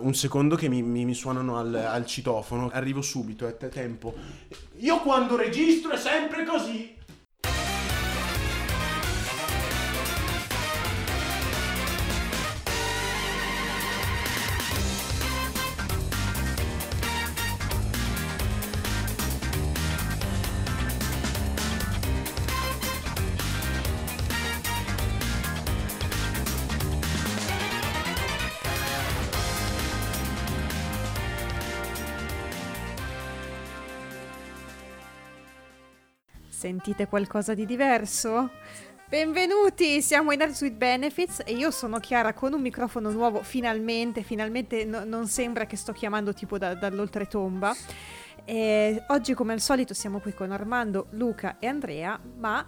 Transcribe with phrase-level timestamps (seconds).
[0.00, 2.70] Un secondo che mi, mi- mi suonano al, al citofono.
[2.72, 4.14] Arrivo subito, è te- tempo.
[4.78, 6.95] Io quando registro è sempre così.
[36.86, 38.50] Sentite qualcosa di diverso?
[39.08, 44.22] Benvenuti, siamo in Art Sweet Benefits e io sono Chiara con un microfono nuovo, finalmente,
[44.22, 47.74] finalmente no- non sembra che sto chiamando tipo da- dall'oltretomba.
[48.44, 52.64] E oggi come al solito siamo qui con Armando, Luca e Andrea, ma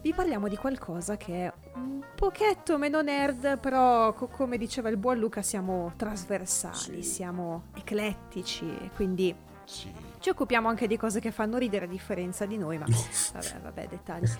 [0.00, 4.96] vi parliamo di qualcosa che è un pochetto meno nerd, però co- come diceva il
[4.96, 7.08] buon Luca siamo trasversali, Sì.
[7.08, 8.66] siamo eclettici,
[8.96, 9.32] quindi
[9.64, 9.92] Sì.
[10.24, 13.88] Ci occupiamo anche di cose che fanno ridere a differenza di noi, ma vabbè, vabbè,
[13.88, 14.30] dettagli.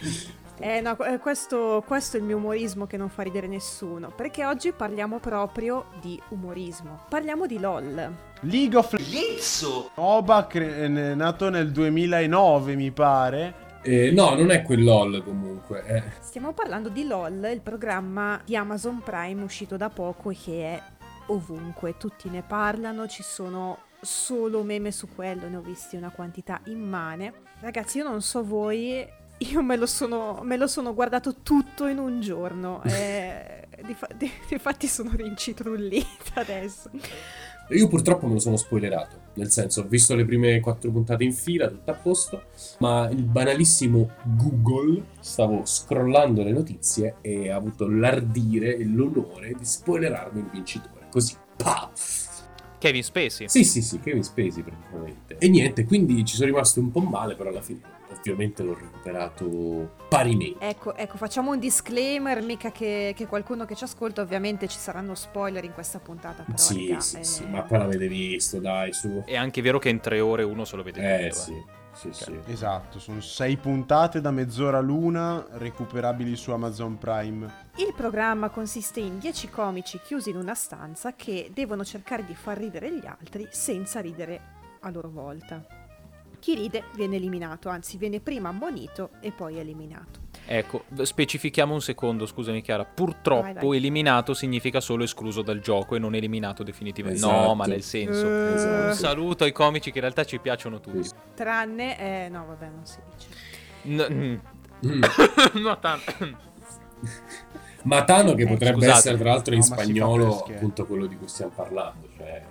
[0.62, 4.44] Eh no, eh, questo, questo è il mio umorismo che non fa ridere nessuno, perché
[4.44, 7.04] oggi parliamo proprio di umorismo.
[7.08, 8.14] Parliamo di LOL.
[8.40, 8.94] League of
[9.94, 13.54] Oba cre- n- nato nel 2009, mi pare.
[13.80, 15.82] Eh, no, non è quel LOL comunque.
[15.86, 16.02] eh.
[16.20, 20.82] Stiamo parlando di LOL, il programma di Amazon Prime uscito da poco e che è
[21.28, 26.60] ovunque, tutti ne parlano, ci sono solo meme su quello, ne ho visti una quantità
[26.66, 27.32] immane.
[27.60, 29.06] Ragazzi, io non so voi,
[29.38, 32.82] io me lo sono, me lo sono guardato tutto in un giorno.
[33.80, 36.90] E di- difatti sono rincitrullita adesso.
[37.70, 39.28] Io purtroppo me lo sono spoilerato.
[39.34, 42.42] Nel senso, ho visto le prime quattro puntate in fila, tutto a posto.
[42.78, 49.64] Ma il banalissimo Google, stavo scrollando le notizie e ha avuto l'ardire e l'onore di
[49.64, 51.06] spoilerarmi il vincitore.
[51.10, 51.90] Così, pa!
[52.80, 53.46] Kevin Spacey.
[53.48, 55.36] Sì, sì, sì, Kevin Spacey praticamente.
[55.38, 59.96] E niente, quindi ci sono rimasto un po' male, però alla fine ovviamente l'ho recuperato
[60.08, 60.56] parimenti.
[60.58, 65.14] Ecco, ecco, facciamo un disclaimer, mica che, che qualcuno che ci ascolta, ovviamente ci saranno
[65.14, 66.42] spoiler in questa puntata.
[66.42, 69.22] Però, Sì, raga, sì, eh, sì, ma poi l'avete visto, dai, su.
[69.26, 71.64] È anche vero che in tre ore uno se lo vede Eh, tutto,
[72.00, 72.40] sì, sì, sì.
[72.46, 77.68] Esatto, sono sei puntate da mezz'ora l'una, recuperabili su Amazon Prime.
[77.76, 82.56] Il programma consiste in 10 comici chiusi in una stanza che devono cercare di far
[82.56, 84.40] ridere gli altri senza ridere
[84.80, 85.62] a loro volta.
[86.38, 90.29] Chi ride viene eliminato, anzi viene prima ammonito e poi eliminato.
[90.52, 92.84] Ecco, specifichiamo un secondo, scusami Chiara.
[92.84, 93.76] Purtroppo Vai, vai.
[93.76, 97.24] eliminato significa solo escluso dal gioco e non eliminato definitivamente.
[97.24, 97.46] Esatto.
[97.46, 98.26] No, ma nel senso.
[98.26, 98.86] Eh, Esatto.
[98.88, 101.04] Un saluto ai comici che in realtà ci piacciono tutti.
[101.04, 101.12] Sì.
[101.36, 103.28] Tranne, eh, no vabbè non si dice.
[103.82, 104.40] N-
[104.86, 105.02] Mm.
[105.62, 106.12] no, tanto.
[107.84, 108.98] Matano che Eh, potrebbe scusate.
[108.98, 112.42] essere tra l'altro in No, spagnolo appunto quello di cui stiamo parlando, cioè...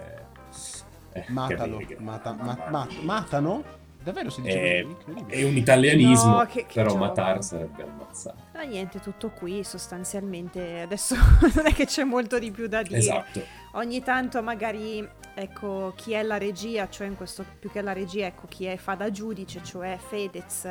[1.13, 1.77] eh, Matalo.
[1.77, 3.63] che- Mata, ma- ma- matano?
[4.01, 4.93] Davvero si dice È, così?
[4.95, 5.37] Incredibile.
[5.37, 6.99] è un italianismo, No, che- che però gioco.
[7.05, 8.37] matar sarebbe ammazzare.
[8.53, 10.81] Ma niente, tutto qui sostanzialmente.
[10.81, 11.15] Adesso
[11.55, 12.97] non è che c'è molto di più da dire.
[12.97, 13.41] Esatto.
[13.73, 18.25] Ogni tanto magari ecco chi è la regia, cioè in questo più che la regia,
[18.25, 20.67] ecco chi è fa da giudice, cioè Fedez,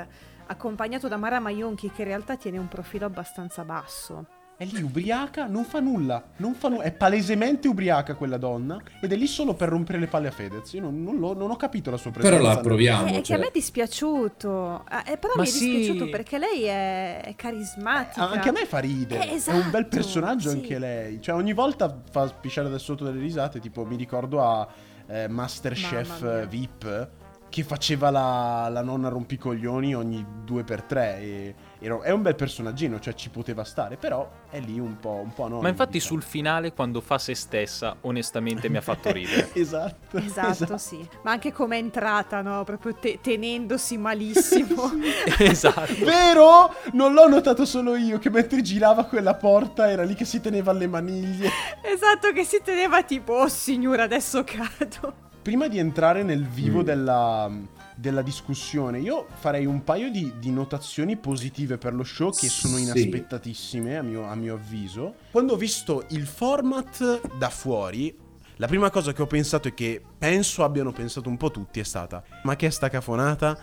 [0.46, 4.26] accompagnato da Mara Maionchi che in realtà tiene un profilo abbastanza basso.
[4.58, 6.20] È lì ubriaca, non fa nulla.
[6.38, 8.76] Non fa nu- è palesemente ubriaca quella donna.
[9.00, 10.72] Ed è lì solo per rompere le palle a Fedez.
[10.72, 12.36] Io non, non l'ho- non ho capito la sua presenza.
[12.36, 13.06] Però la approviamo.
[13.06, 15.70] Eh, è che cioè- a me è dispiaciuto, eh, però Ma mi è sì.
[15.70, 18.20] dispiaciuto perché lei è, è carismatica.
[18.28, 19.30] Ah, Anche a me fa ridere.
[19.30, 20.56] Eh, È un bel esatto, personaggio sì.
[20.56, 21.22] anche lei.
[21.22, 23.60] Cioè, ogni volta fa spisciare da sotto delle risate.
[23.60, 24.66] Tipo, mi ricordo a
[25.06, 27.08] eh, Masterchef eh, VIP.
[27.50, 31.18] Che faceva la, la nonna rompicoglioni ogni due per tre.
[31.20, 33.96] E, era- è un bel personaggino, cioè ci poteva stare.
[33.96, 35.62] Però è lì un po', un po' anonimo.
[35.62, 36.20] Ma infatti diciamo.
[36.20, 39.50] sul finale, quando fa se stessa, onestamente mi ha fatto ridere.
[39.54, 40.18] esatto.
[40.18, 41.06] Esatto, sì.
[41.22, 42.64] Ma anche come è entrata, no?
[42.64, 44.90] Proprio te- tenendosi malissimo.
[45.38, 46.04] esatto.
[46.04, 46.74] Vero?
[46.92, 50.70] Non l'ho notato solo io, che mentre girava quella porta era lì che si teneva
[50.72, 51.50] alle maniglie.
[51.82, 55.26] esatto, che si teneva tipo, oh signora, adesso cado.
[55.48, 56.84] Prima di entrare nel vivo Mm.
[56.84, 57.50] della,
[57.94, 62.76] della discussione, io farei un paio di, di notazioni positive per lo show che sono
[62.76, 62.82] Sì.
[62.82, 65.14] inaspettatissime a mio, a mio avviso.
[65.30, 68.14] Quando ho visto il format da fuori,
[68.56, 71.84] la prima cosa che ho pensato e che penso abbiano pensato un po' tutti è
[71.84, 73.58] stata ma che è sta cafonata?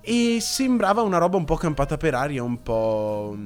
[0.00, 3.36] E sembrava una roba un po' campata per aria, un po'...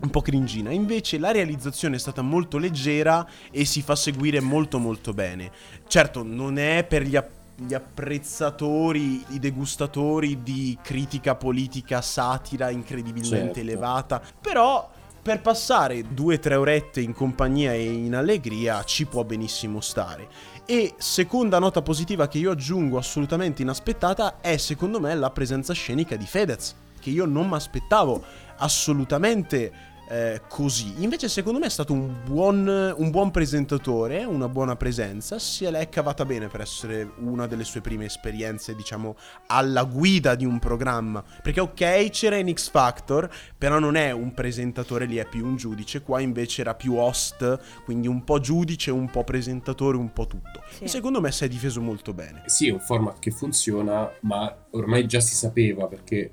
[0.00, 0.70] un po' cringina.
[0.70, 5.50] Invece la realizzazione è stata molto leggera e si fa seguire molto molto bene.
[5.86, 13.54] Certo, non è per gli, app- gli apprezzatori, i degustatori di critica politica, satira incredibilmente
[13.54, 13.60] Certo.
[13.60, 14.90] elevata, però
[15.20, 20.28] per passare due o tre orette in compagnia e in allegria ci può benissimo stare.
[20.64, 26.16] E seconda nota positiva che io aggiungo assolutamente inaspettata è secondo me la presenza scenica
[26.16, 28.22] di Fedez, che io non mi aspettavo
[28.58, 31.02] assolutamente eh, così.
[31.02, 32.66] Invece secondo me è stato un buon,
[32.96, 37.80] un buon presentatore, una buona presenza, se l'è cavata bene per essere una delle sue
[37.80, 39.16] prime esperienze, diciamo,
[39.48, 41.22] alla guida di un programma.
[41.42, 45.56] Perché ok, c'era in X Factor, però non è un presentatore lì, è più un
[45.56, 50.26] giudice, qua invece era più host, quindi un po' giudice, un po' presentatore, un po'
[50.26, 50.62] tutto.
[50.70, 50.84] Sì.
[50.84, 52.44] E secondo me si è difeso molto bene.
[52.46, 56.32] Sì, è un format che funziona, ma ormai già si sapeva perché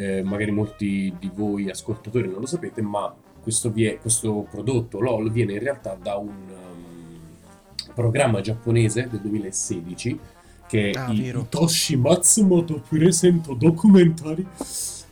[0.00, 5.30] eh, magari molti di voi ascoltatori non lo sapete, ma questo, vie- questo prodotto LOL
[5.30, 10.18] viene in realtà da un um, programma giapponese del 2016
[10.66, 11.46] che è Ah, i vero.
[11.48, 14.46] Toshi Matsumoto Presento Documentary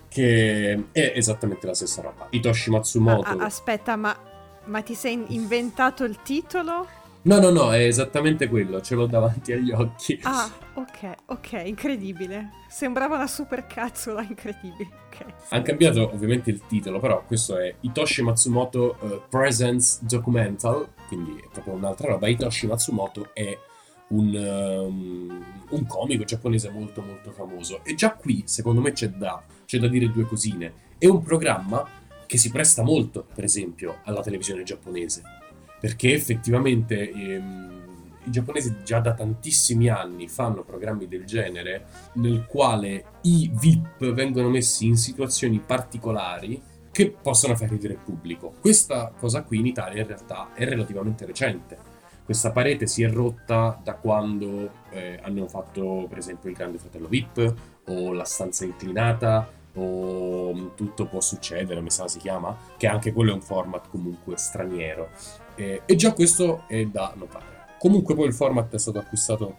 [0.08, 2.29] che è esattamente la stessa roba.
[2.31, 4.17] Hitoshi Ah, Matsumoto ah, aspetta, ma,
[4.64, 6.87] ma ti sei inventato il titolo?
[7.23, 10.19] No, no, no, è esattamente quello, ce l'ho davanti agli occhi.
[10.23, 12.50] Ah, ok, ok, incredibile.
[12.69, 14.88] Sembrava una super cazzola incredibile.
[15.09, 15.25] Ok.
[15.49, 21.49] Hanno cambiato ovviamente il titolo, però questo è Hitoshi Matsumoto eh, Presents Documental, quindi è
[21.50, 22.29] proprio un'altra roba.
[22.29, 23.59] Hitoshi Matsumoto è
[24.09, 29.43] un, um, un comico giapponese molto molto famoso e già qui secondo me c'è da,
[29.67, 30.73] c'è da dire due cosine.
[30.97, 31.87] È un programma
[32.26, 35.23] che si presta molto, per esempio, alla televisione giapponese,
[35.81, 37.69] perché effettivamente ehm,
[38.25, 44.49] i giapponesi già da tantissimi anni fanno programmi del genere nel quale i VIP vengono
[44.49, 46.61] messi in situazioni particolari
[46.91, 48.55] che possono far ridere il pubblico.
[48.61, 51.79] Questa cosa qui in Italia in realtà è relativamente recente.
[52.25, 57.09] Questa parete si è rotta da quando eh, hanno fatto per esempio il Grande Fratello
[57.09, 57.55] VIP
[57.87, 63.13] o la stanza inclinata o mm, Tutto può succedere, mi sa si chiama, che anche
[63.13, 65.09] quello è un format comunque straniero.
[65.59, 67.67] Eh, e già questo è da notare.
[67.79, 69.57] Comunque poi il format è stato acquistato,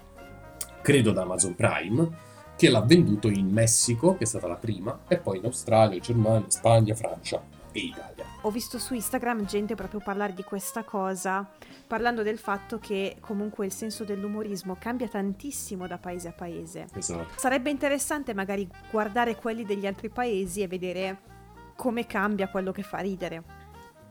[0.81, 2.09] credo, da Amazon Prime,
[2.55, 6.49] che l'ha venduto in Messico, che è stata la prima, e poi in Australia, Germania,
[6.49, 7.41] Spagna, Francia
[7.73, 8.25] e Italia.
[8.43, 11.45] Ho visto su Instagram gente proprio parlare di questa cosa,
[11.85, 16.87] parlando del fatto che comunque il senso dell'umorismo cambia tantissimo da paese a paese.
[16.93, 17.37] Esatto.
[17.37, 21.19] Sarebbe interessante magari guardare quelli degli altri paesi e vedere
[21.75, 23.58] come cambia quello che fa ridere.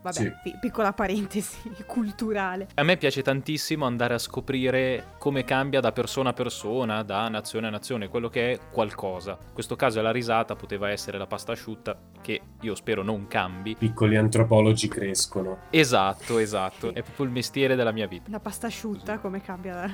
[0.01, 0.33] Vabbè, Sì.
[0.43, 2.69] pi- piccola parentesi culturale.
[2.75, 7.67] A me piace tantissimo andare a scoprire come cambia da persona a persona, da nazione
[7.67, 9.37] a nazione, quello che è qualcosa.
[9.41, 13.27] In questo caso è la risata, poteva essere la pasta asciutta, che io spero non
[13.27, 13.75] cambi.
[13.77, 15.59] Piccoli antropologi crescono.
[15.71, 18.31] Esatto, esatto, è proprio il mestiere della mia vita.
[18.31, 19.93] La pasta asciutta, come cambia?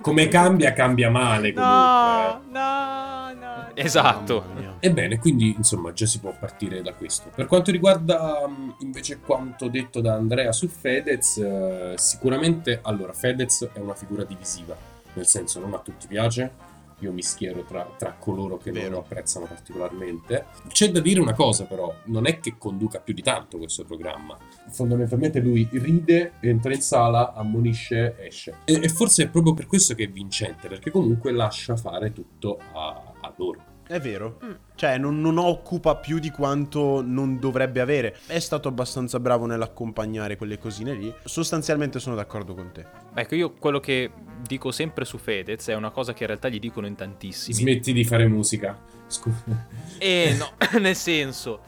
[0.00, 1.76] Come cambia, cambia male comunque.
[1.76, 3.70] No, no, no.
[3.74, 4.44] Esatto.
[4.80, 7.30] Ebbene, quindi insomma già si può partire da questo.
[7.34, 13.68] Per quanto riguarda mh, invece quanto detto da Andrea su Fedez, eh, sicuramente allora Fedez
[13.72, 14.76] è una figura divisiva,
[15.14, 16.66] nel senso non a tutti piace.
[17.00, 18.94] Io mi schiero tra, tra coloro che non Vero.
[18.94, 20.46] lo apprezzano particolarmente.
[20.68, 24.36] C'è da dire una cosa, però: non è che conduca più di tanto questo programma.
[24.70, 28.56] Fondamentalmente lui ride, entra in sala, ammonisce, esce.
[28.64, 32.58] E, e forse è proprio per questo che è vincente, perché comunque lascia fare tutto
[32.72, 33.67] a, a loro.
[33.88, 34.38] È vero.
[34.44, 34.50] Mm.
[34.74, 38.16] Cioè, non, non occupa più di quanto non dovrebbe avere.
[38.26, 41.12] È stato abbastanza bravo nell'accompagnare quelle cosine lì.
[41.24, 42.84] Sostanzialmente sono d'accordo con te.
[43.14, 44.10] Ecco, io quello che
[44.46, 47.56] dico sempre su Fedez è una cosa che in realtà gli dicono in tantissimi.
[47.56, 48.78] Smetti di fare musica.
[49.06, 49.66] Scusa.
[49.96, 51.60] E no, nel senso,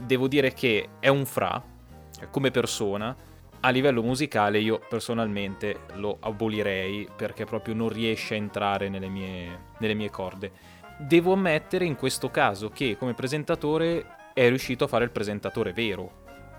[0.00, 1.60] devo dire che è un fra,
[2.30, 3.14] come persona,
[3.60, 9.58] a livello musicale io personalmente lo abolirei perché proprio non riesce a entrare nelle mie,
[9.78, 10.52] nelle mie corde.
[10.98, 16.10] Devo ammettere in questo caso che come presentatore è riuscito a fare il presentatore vero,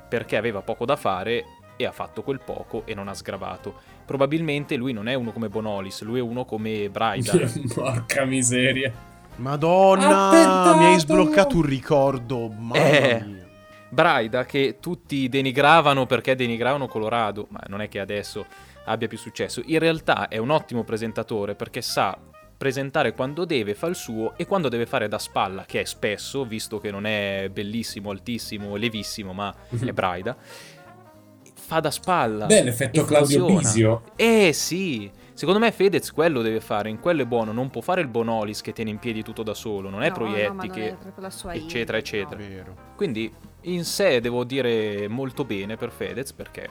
[0.07, 1.43] perché aveva poco da fare
[1.75, 3.75] e ha fatto quel poco e non ha sgravato.
[4.05, 7.33] Probabilmente lui non è uno come Bonolis, lui è uno come Braida.
[7.73, 8.91] Porca miseria.
[9.37, 10.77] Madonna, Attentato!
[10.77, 12.47] mi hai sbloccato un ricordo.
[12.49, 13.23] Mamma Eh.
[13.25, 13.45] mia.
[13.89, 18.45] Braida che tutti denigravano perché denigravano Colorado, ma non è che adesso
[18.85, 19.61] abbia più successo.
[19.65, 22.17] In realtà è un ottimo presentatore perché sa
[22.57, 26.43] presentare quando deve, fa il suo e quando deve fare da spalla, che è spesso,
[26.43, 30.35] visto che non è bellissimo, altissimo, levissimo, ma è Braida,
[31.53, 32.45] fa da spalla.
[32.45, 33.45] Beh, l'effetto Claudio.
[33.45, 34.03] Bisio.
[34.15, 38.01] Eh sì, secondo me Fedez quello deve fare, in quello è buono, non può fare
[38.01, 40.69] il Bonolis che tiene in piedi tutto da solo, non è No, no, proietti non
[40.69, 40.97] che...
[40.97, 42.41] è eccetera, eccetera.
[42.41, 42.47] no.
[42.47, 42.75] Vero.
[42.95, 46.69] Quindi in sé devo dire molto bene per Fedez perché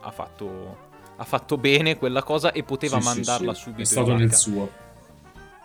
[0.00, 0.76] ha fatto,
[1.16, 3.60] ha fatto bene quella cosa e poteva Sì, sì, mandarla sì.
[3.60, 4.84] subito È stato nel suo.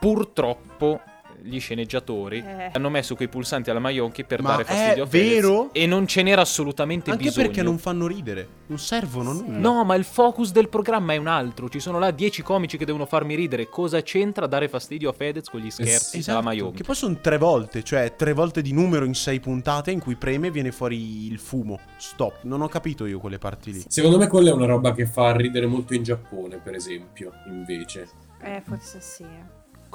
[0.02, 1.00] Purtroppo
[1.44, 2.70] gli sceneggiatori Eh.
[2.74, 5.70] hanno messo quei pulsanti alla Maionchi per Ma dare fastidio a Fedez vero?
[5.74, 7.46] e non ce n'era assolutamente Anche bisogno.
[7.48, 9.42] perché non fanno ridere, non servono Sì.
[9.44, 9.58] nulla.
[9.58, 11.68] No, ma il focus del programma è un altro.
[11.70, 13.70] Ci sono là 10 comici che devono farmi ridere.
[13.70, 16.78] Cosa c'entra dare fastidio a Fedez con gli scherzi della Esatto, Maionchi?
[16.78, 20.16] che poi sono tre volte, cioè tre volte di numero in sei puntate in cui
[20.16, 21.80] preme e viene fuori il fumo.
[21.98, 23.84] Stop, non ho capito io quelle parti lì.
[23.88, 28.08] Secondo me quella è una roba che fa ridere molto in Giappone, per esempio, invece.
[28.44, 29.26] Eh, forse sì.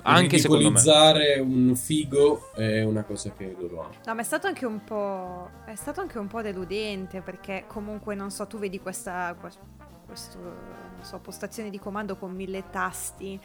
[0.02, 1.38] Anche secondo me.
[1.40, 3.94] Un figo è una cosa che loro hanno.
[4.04, 5.50] No, ma è stato anche un po'.
[5.64, 9.34] È stato anche un po' deludente perché comunque non so, tu vedi questa.
[9.38, 9.60] quest-
[10.06, 10.38] questo.
[10.38, 13.38] non so, postazione di comando con mille tasti.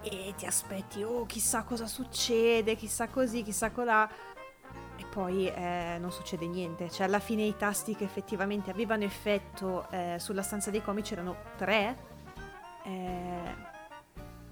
[0.00, 4.08] E ti aspetti, oh, chissà cosa succede, chissà così, chissà colà.
[4.96, 6.90] E poi eh, non succede niente.
[6.90, 11.36] Cioè, alla fine i tasti che effettivamente avevano effetto eh, sulla stanza dei comici erano
[11.56, 11.96] tre.
[12.84, 13.76] Eh,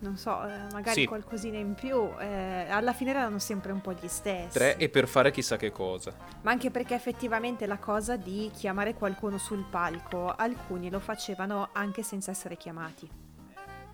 [0.00, 1.07] non so, eh, magari Sì.
[1.07, 2.09] qualcosina in più.
[2.19, 4.59] eh, alla fine erano sempre un po' gli stessi.
[4.59, 6.15] Tre e per fare chissà che cosa.
[6.43, 12.03] Ma anche perché effettivamente la cosa di chiamare qualcuno sul palco, alcuni lo facevano anche
[12.03, 13.09] senza essere chiamati.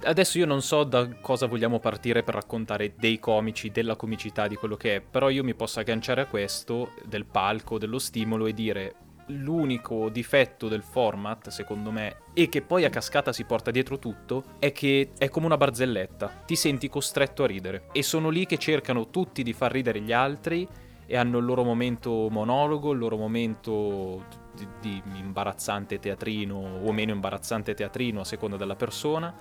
[0.04, 4.56] Adesso io non so da cosa vogliamo partire per raccontare dei comici, della comicità, di
[4.56, 8.52] quello che è, però io mi posso agganciare a questo, del palco, dello stimolo e
[8.52, 8.94] dire
[9.32, 14.44] l'unico difetto del format, secondo me, e che poi a cascata si porta dietro tutto,
[14.58, 17.88] è che è come una barzelletta, ti senti costretto a ridere.
[17.92, 20.66] E sono lì che cercano tutti di far ridere gli altri
[21.06, 24.24] e hanno il loro momento monologo, il loro momento
[24.54, 29.34] di, di imbarazzante teatrino o meno imbarazzante teatrino a seconda della persona.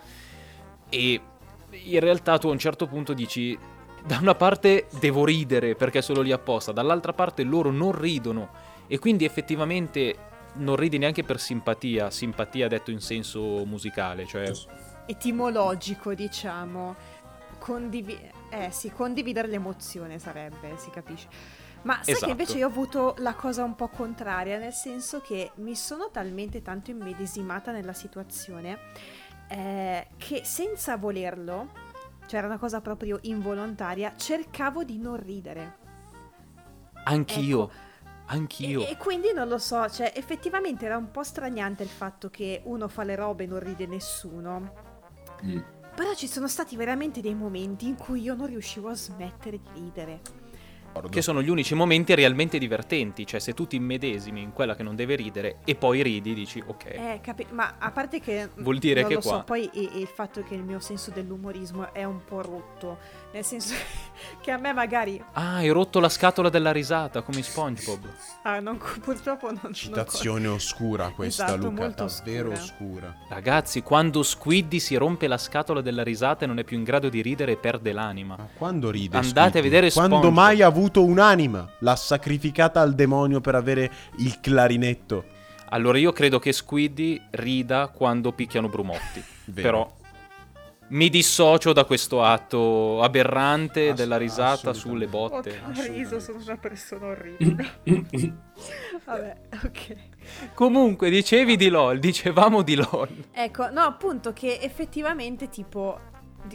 [0.89, 1.21] E
[1.69, 3.57] in realtà tu a un certo punto dici
[4.03, 8.49] da una parte devo ridere perché sono lì apposta, dall'altra parte loro non ridono
[8.91, 10.17] e quindi effettivamente
[10.55, 14.51] non ridi neanche per simpatia, simpatia detto in senso musicale, cioè
[15.05, 16.93] Etimologico, diciamo.
[17.57, 18.19] Condivi-
[18.49, 21.29] eh sì, condividere l'emozione sarebbe, si capisce.
[21.83, 22.25] Ma sai Esatto.
[22.25, 26.09] che invece io ho avuto la cosa un po' contraria, nel senso che mi sono
[26.11, 28.77] talmente tanto immedesimata nella situazione
[29.47, 31.69] eh, che senza volerlo,
[32.25, 35.77] cioè era una cosa proprio involontaria, cercavo di non ridere.
[37.05, 37.89] anch'io, Ecco.
[38.31, 38.85] Anch'io.
[38.85, 42.61] E, e quindi non lo so, cioè effettivamente era un po' straniante il fatto che
[42.65, 44.73] uno fa le robe e non ride nessuno.
[45.45, 45.59] Mm.
[45.95, 49.69] Però ci sono stati veramente dei momenti in cui io non riuscivo a smettere di
[49.73, 50.21] ridere.
[51.09, 54.83] Che sono gli unici momenti realmente divertenti, cioè se tu ti immedesimi in quella che
[54.83, 56.85] non deve ridere e poi ridi, dici ok.
[56.85, 58.49] Eh, capi- ma a parte che...
[58.57, 60.79] Vuol dire non che lo so, qua- poi e- e il fatto che il mio
[60.79, 62.97] senso dell'umorismo è un po' rotto.
[63.33, 63.73] Nel senso
[64.41, 65.21] che a me magari...
[65.33, 68.09] Ah, hai rotto la scatola della risata come in SpongeBob.
[68.43, 69.59] Ah, non, purtroppo non...
[69.63, 73.07] non- Citazione oscura questa, Esatto, Luca, molto davvero oscura.
[73.07, 73.15] oscura.
[73.29, 77.07] Ragazzi, quando Squiddy si rompe la scatola della risata e non è più in grado
[77.09, 78.35] di ridere e perde l'anima.
[78.37, 79.61] Ma quando ride Andate a Squiddy?
[79.69, 80.33] vedere Quando SpongeBob.
[80.37, 81.69] mai ha avuto un'anima?
[81.79, 85.25] L'ha sacrificata al demonio per avere il clarinetto.
[85.69, 89.23] Allora io credo che Squiddy rida quando picchiano Brumotti.
[89.53, 89.89] Però
[90.89, 95.61] mi dissocio da questo atto aberrante Ass- della risata sulle Ho botte.
[95.89, 97.79] riso, sono una persona orribile.
[99.05, 99.95] Vabbè, ok.
[100.53, 103.09] Comunque, dicevi di LOL, dicevamo di LOL.
[103.31, 105.97] Ecco, no, appunto che effettivamente tipo,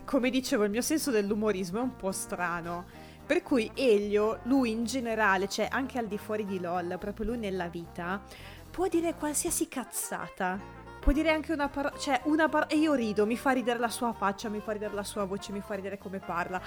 [0.04, 2.85] come dicevo, il mio senso dell'umorismo è un po' strano.
[3.26, 7.38] Per cui Elio, lui in generale, cioè anche al di fuori di LOL, proprio lui
[7.38, 8.23] nella vita,
[8.71, 10.61] può dire qualsiasi cazzata.
[11.00, 13.88] Può dire anche una parola, cioè una parola, e io rido, mi fa ridere la
[13.88, 16.61] sua faccia, mi fa ridere la sua voce, mi fa ridere come parla.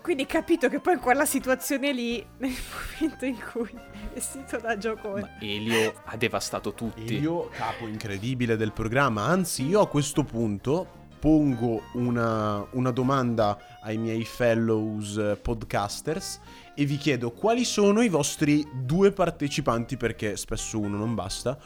[0.00, 2.54] Quindi capito che poi in quella situazione lì, nel
[2.98, 5.20] momento in cui è vestito da giocone.
[5.20, 7.02] Ma Elio ha devastato tutti.
[7.02, 9.24] Elio, capo incredibile del programma.
[9.24, 10.95] Anzi, io a questo punto
[11.26, 16.38] pongo una, una domanda ai miei fellows eh, podcasters
[16.72, 21.58] e vi chiedo quali sono i vostri due partecipanti, perché spesso uno non basta,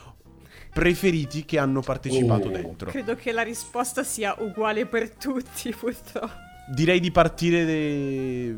[0.73, 2.52] preferiti che hanno partecipato Oh.
[2.52, 2.90] dentro.
[2.90, 6.33] Credo che la risposta sia uguale per tutti, purtroppo.
[6.75, 8.57] Direi di partire de-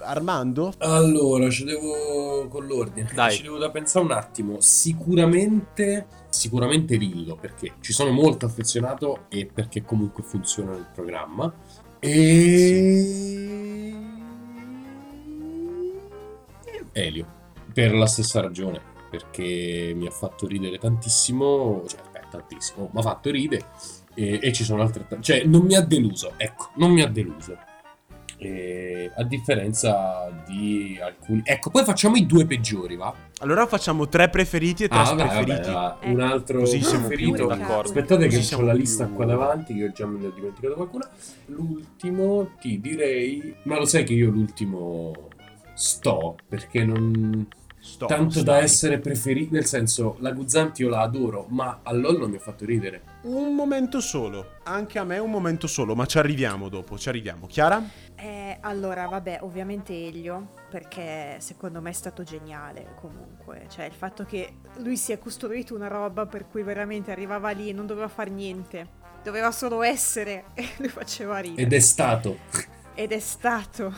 [0.00, 0.72] Armando?
[0.78, 3.10] Allora, ci devo con l'ordine.
[3.14, 3.32] Dai.
[3.32, 4.60] Ci devo da pensare un attimo.
[4.60, 11.52] Sicuramente, sicuramente Lillo, perché ci sono molto affezionato e perché comunque funziona nel programma.
[11.98, 13.94] E...
[16.92, 17.26] Elio,
[17.72, 23.02] per la stessa ragione, perché mi ha fatto ridere tantissimo, cioè, beh, tantissimo, mi ha
[23.02, 23.66] fatto ridere
[24.14, 25.06] e, e ci sono altre...
[25.20, 27.56] Cioè, non mi ha deluso, ecco, non mi ha deluso.
[28.38, 31.40] E a differenza di alcuni...
[31.44, 33.12] Ecco, poi facciamo i due peggiori, va?
[33.38, 35.70] Allora facciamo tre preferiti e tre Ah, vabbè, spreferiti.
[35.70, 35.96] vabbè, va.
[36.00, 36.10] Ecco.
[36.12, 37.46] un altro Così siamo preferito.
[37.46, 37.80] più d'accordo.
[37.88, 40.30] Aspettate Così che siamo ho la più- lista qua davanti, io già me ne ho
[40.30, 41.08] dimenticato qualcuna.
[41.46, 43.54] L'ultimo ti direi...
[43.62, 45.12] Ma lo sai che io l'ultimo
[45.74, 47.46] sto, perché non...
[47.86, 48.64] Sto, Tanto da stai.
[48.64, 52.40] essere preferito, nel senso, la Guzzanti io la adoro, ma a LOL non mi ha
[52.40, 53.00] fatto ridere.
[53.22, 54.54] Un momento solo.
[54.64, 57.46] Anche a me un momento solo, ma ci arriviamo dopo, ci arriviamo.
[57.46, 57.80] Chiara?
[58.16, 63.66] Eh, allora, vabbè, ovviamente Elio, perché secondo me è stato geniale comunque.
[63.70, 67.68] Cioè, il fatto che lui si è costruito una roba per cui veramente arrivava lì
[67.68, 68.88] e non doveva fare niente.
[69.22, 71.62] Doveva solo essere e lui faceva ridere.
[71.62, 72.36] Ed è stato.
[72.94, 73.92] Ed è stato.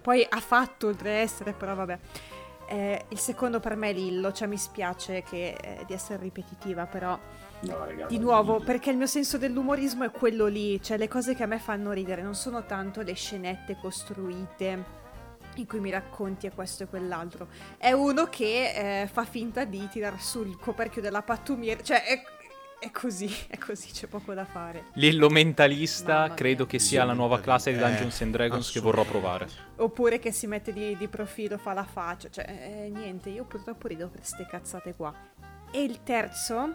[0.00, 1.98] Poi ha fatto oltre a essere, però vabbè.
[2.72, 6.86] Eh, il secondo per me è Lillo, cioè mi spiace che, eh, di essere ripetitiva,
[6.86, 7.18] però
[7.60, 11.34] No, raga, di nuovo, perché il mio senso dell'umorismo è quello lì, cioè le cose
[11.34, 15.00] che a me fanno ridere non sono tanto le scenette costruite
[15.56, 17.48] in cui mi racconti e questo e quell'altro.
[17.76, 22.22] È uno che eh, fa finta di tirar sul coperchio della pattumiera, cioè è,
[22.82, 24.86] è così, è così, c'è poco da fare.
[24.94, 26.34] Lillo mentalista Mamma mia.
[26.34, 29.48] credo che sia la nuova classe di Dungeons and Dragons che vorrò provare.
[29.76, 33.86] Oppure che si mette di, di profilo, fa la faccia, cioè eh, niente, io purtroppo
[33.86, 35.14] rido per ste cazzate qua.
[35.70, 36.74] E il terzo,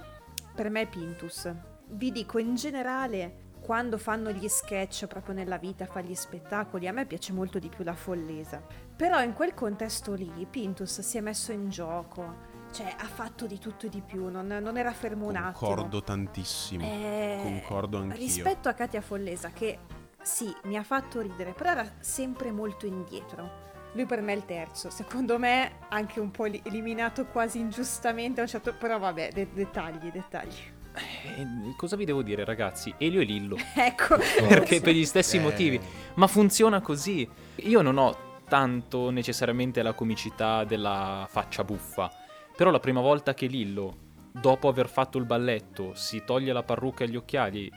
[0.55, 1.51] per me è Pintus.
[1.89, 6.93] Vi dico, in generale, quando fanno gli sketch proprio nella vita, fa gli spettacoli, a
[6.93, 8.65] me piace molto di più la follesa.
[8.95, 13.57] Però in quel contesto lì, Pintus si è messo in gioco, cioè ha fatto di
[13.57, 15.67] tutto e di più, non, non era fermo un attimo.
[15.69, 16.83] Concordo tantissimo.
[16.85, 18.17] Eh, Concordo anch'io.
[18.19, 19.79] Rispetto a Katia Follesa, che
[20.21, 23.65] sì, mi ha fatto ridere, però era sempre molto indietro.
[23.93, 28.45] Lui per me è il terzo, secondo me anche un po' li- eliminato quasi ingiustamente,
[28.45, 30.53] certo- però vabbè, de- dettagli, dettagli.
[30.93, 32.93] Eh, cosa vi devo dire, ragazzi?
[32.99, 33.55] Elio e Lillo.
[33.75, 34.17] Ecco,
[34.47, 35.81] Perché per gli stessi Eh, motivi.
[36.15, 37.27] Ma funziona così.
[37.55, 38.15] Io non ho
[38.47, 42.11] tanto necessariamente la comicità della faccia buffa.
[42.57, 43.97] Però la prima volta che Lillo,
[44.31, 47.71] dopo aver fatto il balletto, si toglie la parrucca e gli occhiali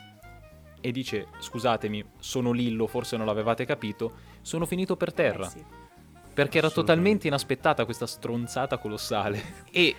[0.80, 5.44] e dice scusatemi, sono Lillo, forse non l'avevate capito, sono finito per terra.
[5.44, 5.64] Eh sì.
[6.32, 9.42] Perché era totalmente inaspettata questa stronzata colossale.
[9.70, 9.94] E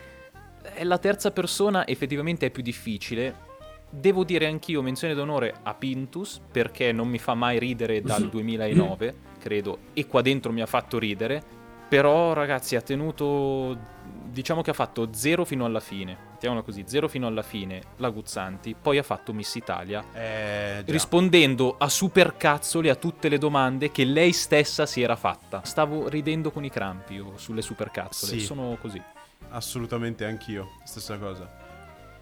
[0.74, 3.50] eh, la terza persona effettivamente è più difficile.
[3.88, 9.16] Devo dire anch'io menzione d'onore a Pintus, perché non mi fa mai ridere dal 2009,
[9.38, 11.60] credo, e qua dentro mi ha fatto ridere.
[11.92, 13.78] Però, ragazzi, ha tenuto.
[14.24, 16.16] Diciamo che ha fatto zero fino alla fine.
[16.32, 18.76] Mettiamola così, zero fino alla fine la Guzzanti.
[18.80, 24.32] Poi ha fatto Miss Italia Eh, rispondendo a supercazzoli a tutte le domande che lei
[24.32, 25.62] stessa si era fatta.
[25.64, 28.40] Stavo ridendo con i crampi io sulle supercazzole, Sì.
[28.40, 29.02] sono così.
[29.50, 30.70] Assolutamente anch'io.
[30.86, 31.50] Stessa cosa.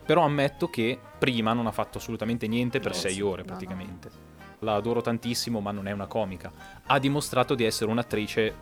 [0.05, 3.21] Però ammetto che prima non ha fatto assolutamente niente per No, sei sì.
[3.21, 4.09] ore No, praticamente.
[4.59, 6.51] La adoro tantissimo, ma non è una comica.
[6.88, 8.55] Ha dimostrato di essere un'attrice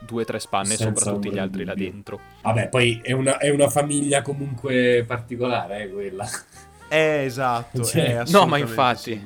[0.00, 2.20] due o tre spanne Senza sopra tutti gli altri là dentro.
[2.42, 6.28] Vabbè, poi è una, è una famiglia comunque particolare, eh, quella.
[6.88, 7.84] Eh, esatto.
[7.84, 9.20] Cioè, è no, ma infatti.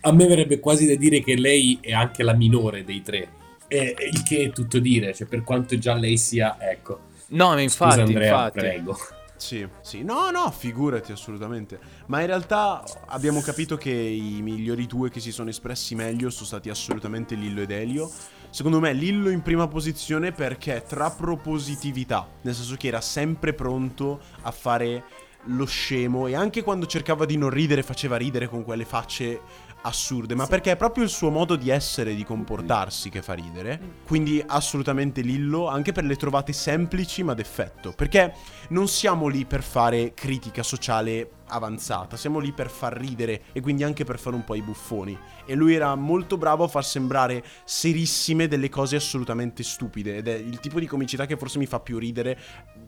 [0.00, 3.28] A me verrebbe quasi da dire che lei è anche la minore dei tre.
[3.68, 7.10] E, il che è tutto dire, cioè per quanto già lei sia, ecco.
[7.28, 8.58] No, ma infatti, Scusa Andrea, infatti.
[8.58, 8.98] prego.
[9.42, 11.80] Sì, sì, no, no, figurati assolutamente.
[12.06, 16.46] Ma in realtà abbiamo capito che i migliori due che si sono espressi meglio sono
[16.46, 18.08] stati assolutamente Lillo ed Elio.
[18.52, 24.20] Secondo me Lillo in prima posizione perché tra propositività, nel senso che era sempre pronto
[24.42, 25.04] a fare
[25.46, 29.40] lo scemo e anche quando cercava di non ridere faceva ridere con quelle facce
[29.84, 30.50] assurde, ma Sì.
[30.50, 33.80] perché è proprio il suo modo di essere, di comportarsi che fa ridere.
[34.06, 38.34] Quindi assolutamente Lillo, anche per le trovate semplici ma d'effetto, perché
[38.68, 43.84] non siamo lì per fare critica sociale avanzata, siamo lì per far ridere e quindi
[43.84, 45.16] anche per fare un po' i buffoni.
[45.44, 50.34] E lui era molto bravo a far sembrare serissime delle cose assolutamente stupide ed è
[50.34, 52.38] il tipo di comicità che forse mi fa più ridere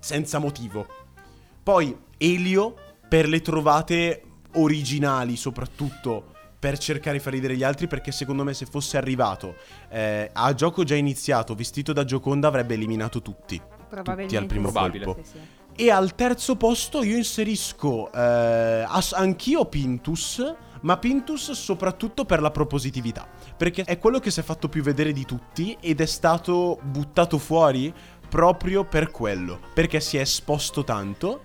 [0.00, 0.87] senza motivo.
[1.62, 2.74] Poi Elio
[3.09, 4.22] per le trovate
[4.55, 9.57] originali soprattutto per cercare di far ridere gli altri perché secondo me se fosse arrivato
[9.90, 13.61] eh, a gioco già iniziato vestito da Gioconda avrebbe eliminato tutti.
[13.88, 14.74] Probabilmente al primo sì.
[14.74, 15.16] colpo.
[15.22, 15.38] Sì, sì.
[15.76, 22.52] E al terzo posto io inserisco eh, as- anch'io Pintus, ma Pintus soprattutto per la
[22.52, 26.78] propositività, perché è quello che si è fatto più vedere di tutti ed è stato
[26.80, 27.92] buttato fuori
[28.28, 31.42] proprio per quello, perché si è esposto tanto.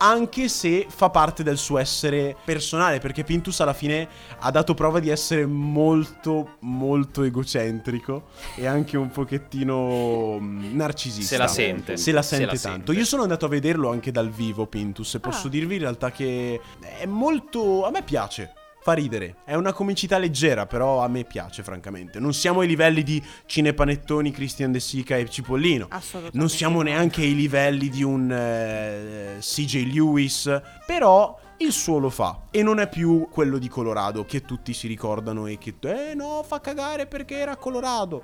[0.00, 4.08] Anche se fa parte del suo essere personale, perché Pintus alla fine
[4.38, 11.34] ha dato prova di essere molto, molto egocentrico e anche un pochettino mm, narcisista.
[11.34, 11.96] Se la sente.
[11.96, 12.86] Se la sente Se la tanto.
[12.86, 12.92] sente.
[13.00, 15.50] Io sono andato a vederlo anche dal vivo, Pintus, e posso Ah.
[15.50, 16.60] dirvi in realtà che
[17.00, 17.84] è molto...
[17.84, 18.52] a me piace.
[18.88, 19.36] Fa ridere.
[19.44, 22.18] È una comicità leggera, però a me piace, francamente.
[22.18, 25.88] Non siamo ai livelli di Cinepanettoni, Christian De Sica e Cipollino.
[25.90, 26.38] Assolutamente.
[26.38, 32.46] Non siamo neanche ai livelli di un eh, CJ Lewis, però il suo lo fa
[32.50, 36.42] e non è più quello di Colorado che tutti si ricordano e che eh no,
[36.46, 38.22] fa cagare perché era Colorado.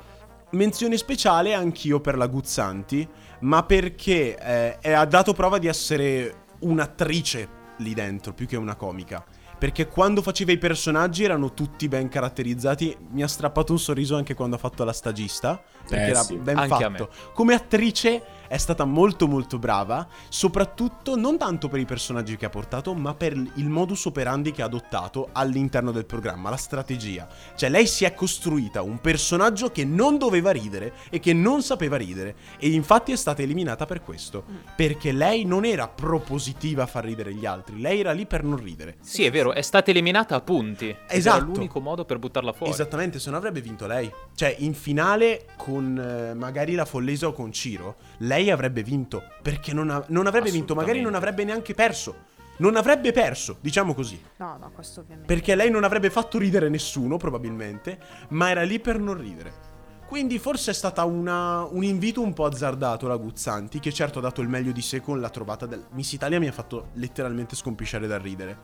[0.53, 3.07] Menzione speciale anch'io per la Guzzanti,
[3.40, 7.48] ma perché eh, ha dato prova di essere un'attrice
[7.79, 9.24] lì dentro più che una comica.
[9.58, 12.96] Perché quando faceva i personaggi erano tutti ben caratterizzati.
[13.10, 15.62] Mi ha strappato un sorriso anche quando ha fatto la stagista.
[15.88, 16.36] Perché Eh, era sì.
[16.36, 17.08] ben Anche fatto.
[17.32, 20.07] Come attrice è stata molto molto brava.
[20.28, 24.62] Soprattutto non tanto per i personaggi che ha portato, ma per il modus operandi che
[24.62, 27.28] ha adottato all'interno del programma, la strategia.
[27.54, 31.96] Cioè, lei si è costruita un personaggio che non doveva ridere e che non sapeva
[31.96, 32.35] ridere.
[32.59, 34.44] E infatti è stata eliminata per questo.
[34.76, 38.62] Perché lei non era propositiva a far ridere gli altri, lei era lì per non
[38.62, 38.96] ridere.
[39.00, 40.94] Sì, è vero, è stata eliminata a punti.
[41.09, 41.37] Esatto.
[41.37, 42.72] Era l'unico modo per buttarla fuori.
[42.72, 44.11] Esattamente, se no avrebbe vinto lei.
[44.35, 49.22] Cioè, in finale con eh, magari la Follesa o con Ciro, lei avrebbe vinto.
[49.42, 52.33] Perché non, ha- non avrebbe vinto, magari non avrebbe neanche perso.
[52.57, 54.20] Non avrebbe perso, diciamo così.
[54.37, 55.33] No, no, questo ovviamente.
[55.33, 57.98] Perché lei non avrebbe fatto ridere nessuno, probabilmente,
[58.29, 59.72] ma era lì per non ridere.
[60.07, 64.22] Quindi forse è stata una- un invito un po' azzardato la Guzzanti, che certo ha
[64.22, 65.85] dato il meglio di sé con la trovata del...
[65.92, 68.57] Miss Italia mi ha fatto letteralmente scompisciare dal ridere.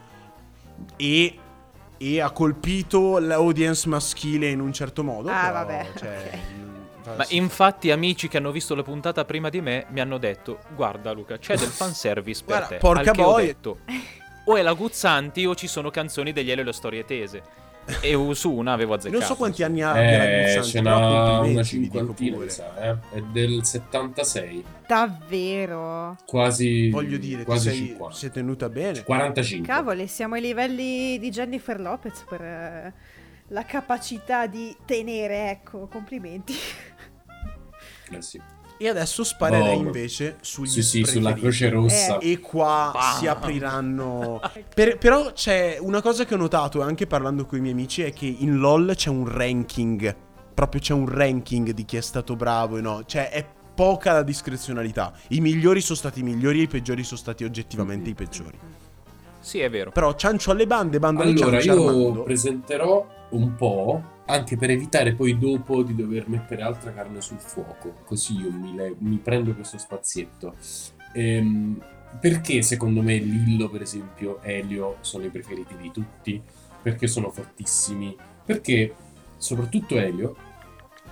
[0.96, 1.38] E,
[1.98, 5.30] e ha colpito l'audience maschile in un certo modo.
[5.30, 6.69] Ah, però, vabbè, Cioè, ok.
[7.10, 7.36] Fa- Ma sì.
[7.36, 11.38] infatti amici che hanno visto la puntata prima di me mi hanno detto guarda Luca
[11.38, 12.76] c'è del fanservice per Guarda, te.
[12.80, 13.46] porca Al che ho boia.
[13.46, 13.78] detto
[14.44, 17.42] o è la Guzzanti o ci sono canzoni degli Elio e le storie tese.
[18.02, 19.18] E su una avevo azzeccato.
[19.18, 22.90] Non so quanti anni la Eh, Guzzanti, ce però n'ha una dico cinquantina, mi sa,
[22.90, 22.96] eh.
[23.16, 26.16] È del 76, Davvero?
[26.26, 28.16] quasi Voglio dire, quasi sei, 50.
[28.16, 29.02] si è tenuta bene.
[29.02, 29.66] 45.
[29.66, 32.92] Cavoli, siamo ai livelli di Jennifer Lopez per eh,
[33.48, 36.54] la capacità di tenere, ecco, complimenti.
[38.10, 38.40] Eh sì.
[38.82, 39.82] E adesso sparerei Boh.
[39.82, 41.34] invece sugli Sì, sì, sulla.
[41.34, 42.18] Croce Rossa.
[42.18, 42.32] Eh.
[42.32, 43.18] E qua Bam.
[43.18, 44.40] si apriranno.
[44.74, 48.12] Per- però c'è una cosa che ho notato anche parlando con i miei amici: è
[48.12, 50.16] che in LOL c'è un ranking.
[50.54, 53.02] Proprio c'è un ranking di chi è stato bravo e no.
[53.04, 55.12] Cioè, è poca la discrezionalità.
[55.28, 58.58] I migliori sono stati i migliori e i peggiori sono stati oggettivamente i peggiori.
[59.40, 59.90] Sì, è vero.
[59.90, 62.22] Però ciancio alle bande, bando alle Allora, ciance, io Armando.
[62.22, 67.94] presenterò un po', anche per evitare poi dopo di dover mettere altra carne sul fuoco,
[68.04, 70.54] così io mi, le- mi prendo questo spazietto.
[71.12, 71.80] Ehm,
[72.18, 76.42] perché secondo me Lillo, per esempio, Elio sono i preferiti di tutti?
[76.82, 78.16] Perché sono fortissimi?
[78.44, 78.94] Perché,
[79.36, 80.34] soprattutto Elio,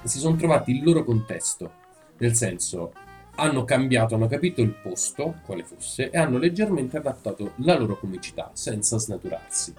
[0.03, 1.71] si sono trovati il loro contesto,
[2.19, 2.93] nel senso
[3.37, 8.51] hanno cambiato, hanno capito il posto, quale fosse, e hanno leggermente adattato la loro comicità,
[8.55, 9.73] senza snaturarsi.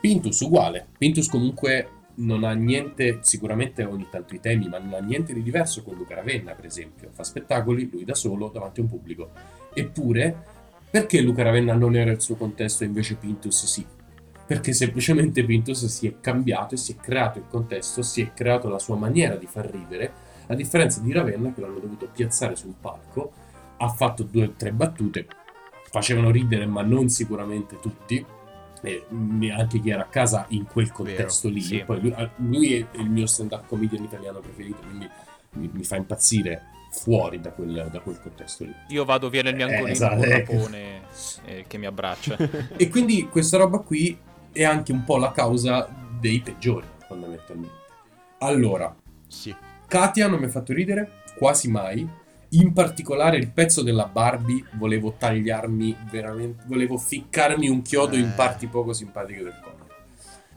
[0.00, 0.88] Pintus uguale.
[0.98, 5.42] Pintus comunque non ha niente, sicuramente ogni tanto i temi, ma non ha niente di
[5.42, 7.10] diverso con Luca Ravenna, per esempio.
[7.12, 9.30] Fa spettacoli, lui da solo, davanti a un pubblico.
[9.72, 10.36] Eppure,
[10.90, 13.84] perché Luca Ravenna non era il suo contesto e invece Pintus sì?
[14.46, 18.68] Perché semplicemente Pintus si è cambiato e si è creato il contesto, si è creato
[18.68, 20.12] la sua maniera di far ridere,
[20.46, 23.32] a differenza di Ravenna che l'hanno dovuto piazzare sul palco,
[23.78, 25.26] ha fatto due o tre battute,
[25.90, 28.24] facevano ridere ma non sicuramente tutti,
[28.84, 31.60] e neanche chi era a casa in quel contesto lì.
[31.60, 31.82] sì.
[31.84, 35.08] Poi lui, lui è il mio stand-up comedian italiano preferito, quindi
[35.52, 38.74] mi, mi fa impazzire fuori da quel, da quel contesto lì.
[38.88, 40.28] Io vado via nel biancolino Eh, esatto, con.
[40.28, 41.00] Rapone
[41.44, 42.36] eh, che mi abbraccia.
[42.76, 44.16] E quindi questa roba qui
[44.52, 45.88] è anche un po' la causa
[46.20, 47.82] dei peggiori, fondamentalmente.
[48.38, 48.94] Allora,
[49.26, 49.54] Sì.
[49.86, 52.08] Katia non mi ha fatto ridere, quasi mai.
[52.56, 58.34] In particolare il pezzo della Barbie volevo tagliarmi veramente, volevo ficcarmi un chiodo in Eh.
[58.36, 59.86] parti poco simpatiche del corpo.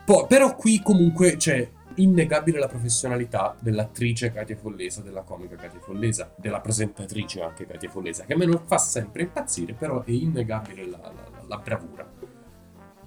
[0.06, 6.32] Poi, però qui comunque c'è innegabile la professionalità dell'attrice Katia Follesa, della comica Katia Follesa,
[6.38, 10.86] della presentatrice anche Katia Follesa, che a me non fa sempre impazzire, però è innegabile
[10.88, 12.08] la, la- la- la bravura.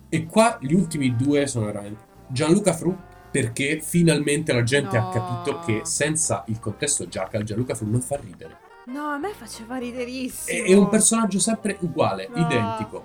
[0.09, 2.97] E qua gli ultimi due sono veramente Gianluca Fru
[3.31, 5.11] perché finalmente la gente ha No.
[5.11, 8.69] capito che senza il contesto Jackal Gianluca Fru non fa ridere.
[8.93, 10.65] No, a me faceva riderissimo.
[10.65, 12.41] È, è un personaggio sempre uguale, No.
[12.41, 13.05] identico.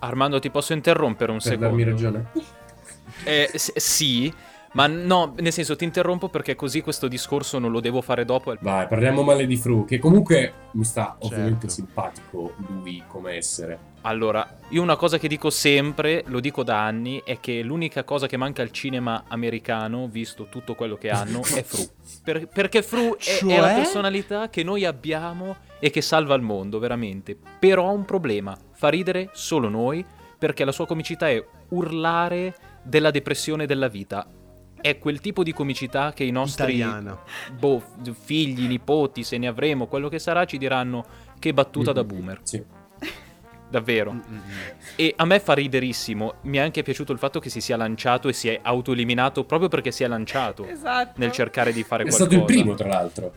[0.00, 1.66] Armando, ti posso interrompere un Per secondo?
[1.66, 2.26] darmi ragione.
[3.24, 4.32] Eh, s- sì,
[4.72, 8.54] ma no, nel senso ti interrompo perché così questo discorso non lo devo fare dopo.
[8.60, 11.26] Vai, parliamo male di Fru, che comunque mi sta Certo.
[11.26, 13.87] ovviamente simpatico lui come essere.
[14.08, 18.26] Allora, io una cosa che dico sempre, lo dico da anni, è che l'unica cosa
[18.26, 21.82] che manca al cinema americano, visto tutto quello che hanno, è Fru.
[22.24, 23.74] Per- perché Fru è, è la Cioè?
[23.74, 27.36] personalità che noi abbiamo e che salva il mondo, veramente.
[27.58, 30.02] Però ha un problema, fa ridere solo noi,
[30.38, 34.26] perché la sua comicità è urlare della depressione della vita.
[34.80, 36.82] È quel tipo di comicità che i nostri
[37.58, 37.82] boh,
[38.18, 41.04] figli, nipoti, se ne avremo, quello che sarà, ci diranno
[41.38, 42.06] che battuta da Mhm.
[42.08, 42.40] boomer.
[42.44, 42.64] Sì.
[43.70, 44.12] Davvero.
[44.12, 44.40] Mm, mm, mm.
[44.96, 46.34] E a me fa riderissimo.
[46.42, 49.68] Mi è anche piaciuto il fatto che si sia lanciato e si è autoeliminato proprio
[49.68, 51.12] perché si è lanciato Esatto.
[51.16, 52.30] nel cercare di fare È qualcosa.
[52.30, 53.32] stato il primo, tra l'altro,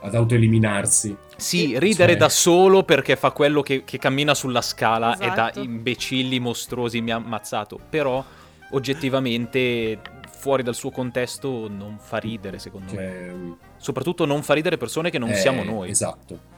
[0.00, 1.14] ad autoeliminarsi.
[1.36, 5.50] Sì, ridere Cioè- da solo perché fa quello che, che cammina sulla scala e da
[5.50, 5.60] Esatto.
[5.60, 7.78] imbecilli mostruosi mi ha ammazzato.
[7.90, 8.24] Però,
[8.70, 13.02] oggettivamente, fuori dal suo contesto, non fa ridere, secondo me.
[13.02, 13.34] Cioè,
[13.76, 15.90] Soprattutto non fa ridere persone che non eh, siamo noi.
[15.90, 16.54] Esatto.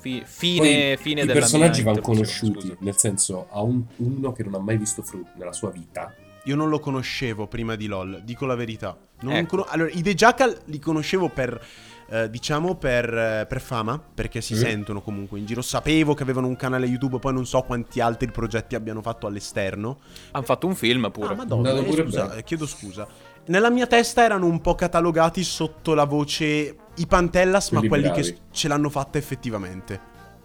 [0.00, 2.76] Fi- fine, Poi fine I della personaggi vanno conosciuti, scusa.
[2.80, 6.14] nel senso, a un- uno che non ha mai visto Fruit nella sua vita.
[6.44, 8.96] Io non lo conoscevo prima di LOL, dico la verità.
[9.20, 9.48] Non Ecco.
[9.56, 11.62] cono- allora, i The Jackal li conoscevo per,
[12.08, 14.56] eh, diciamo, per, eh, per fama, perché si Mm.
[14.56, 15.60] sentono comunque in giro.
[15.60, 19.98] Sapevo che avevano un canale YouTube, poi non so quanti altri progetti abbiano fatto all'esterno.
[20.30, 21.34] Hanno fatto un film pure.
[21.34, 23.06] Ah, madonna, eh, pure scusa, eh, chiedo scusa.
[23.46, 28.14] Nella mia testa erano un po' catalogati sotto la voce i Pantellas, ma Quelli quelli
[28.14, 28.36] che bravi.
[28.50, 30.00] s- ce l'hanno fatta effettivamente.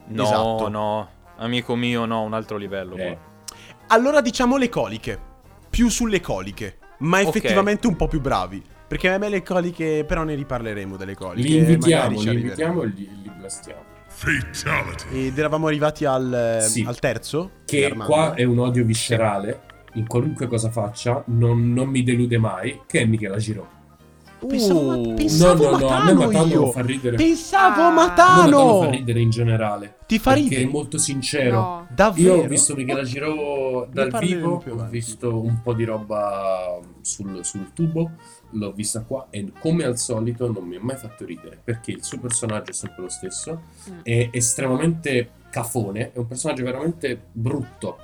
[0.08, 0.70] no, esatto.
[0.70, 2.96] no, amico mio, no, un altro livello.
[2.96, 3.18] Eh.
[3.18, 3.56] qua.
[3.88, 5.20] Allora diciamo le coliche.
[5.70, 8.64] Più sulle coliche, ma effettivamente un po' più bravi.
[8.88, 11.48] Perché a me le coliche, però ne riparleremo delle coliche.
[11.48, 13.82] Li invitiamo, li invitiamo e li, li blastiamo.
[14.08, 15.28] Fatality.
[15.28, 16.86] Ed eravamo arrivati al, Sì.
[16.88, 17.52] al terzo.
[17.66, 19.62] Che qua è un odio viscerale,
[19.96, 23.68] in qualunque cosa faccia, non, non mi delude mai, che è Michela Giro.
[24.48, 25.14] Pensavo, Uh.
[25.16, 26.72] pensavo no, no, no, a me Matano Matano io.
[26.72, 27.16] fa ridere.
[27.18, 27.92] Pensavo Ah.
[27.92, 28.80] Matano Matano.
[28.82, 29.96] fa ridere in generale.
[30.06, 30.64] Ti fa perché ridere?
[30.64, 31.60] è molto sincero.
[31.60, 31.88] No.
[31.94, 32.36] Davvero?
[32.36, 34.92] Io ho visto Michela Giro dal vivo, più ho avanti.
[34.92, 38.12] visto un po' di roba sul, sul tubo,
[38.52, 42.04] l'ho vista qua e come al solito non mi ha mai fatto ridere perché il
[42.04, 44.00] suo personaggio è sempre lo stesso, Mm.
[44.04, 47.98] è estremamente cafone, è un personaggio veramente brutto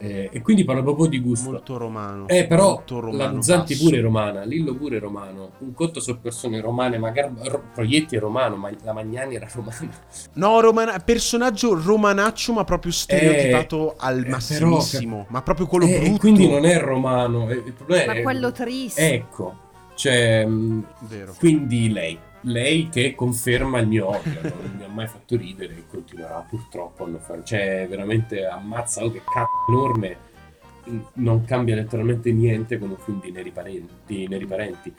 [0.00, 1.50] eh, e quindi parla proprio di gusto.
[1.50, 2.28] Molto romano.
[2.28, 5.50] Eh, però Molto romano la Zanti pure è romana, Lillo pure è romano.
[5.58, 9.90] Un conto sono persone romane, magari Ro- Proietti è romano, ma la Magnani era romana.
[10.34, 15.26] No, romana- personaggio romanaccio, ma proprio stereotipato al eh, però, massimissimo.
[15.30, 16.18] ma proprio quello Eh, e brutto.
[16.18, 17.48] quindi non è romano.
[17.50, 19.12] eh, Il problema Ma è quello triste.
[19.14, 19.56] Ecco,
[19.94, 21.34] cioè, mh, Vero.
[21.38, 22.16] quindi lei,
[22.48, 27.04] lei che conferma il mio odio, non mi ha mai fatto ridere e continuerà purtroppo
[27.04, 30.16] a non fare, cioè veramente ammazza, oh che cazzo enorme,
[31.14, 33.88] non cambia letteralmente niente con un film di Neri Parenti.
[34.06, 34.94] Di Neri Parenti.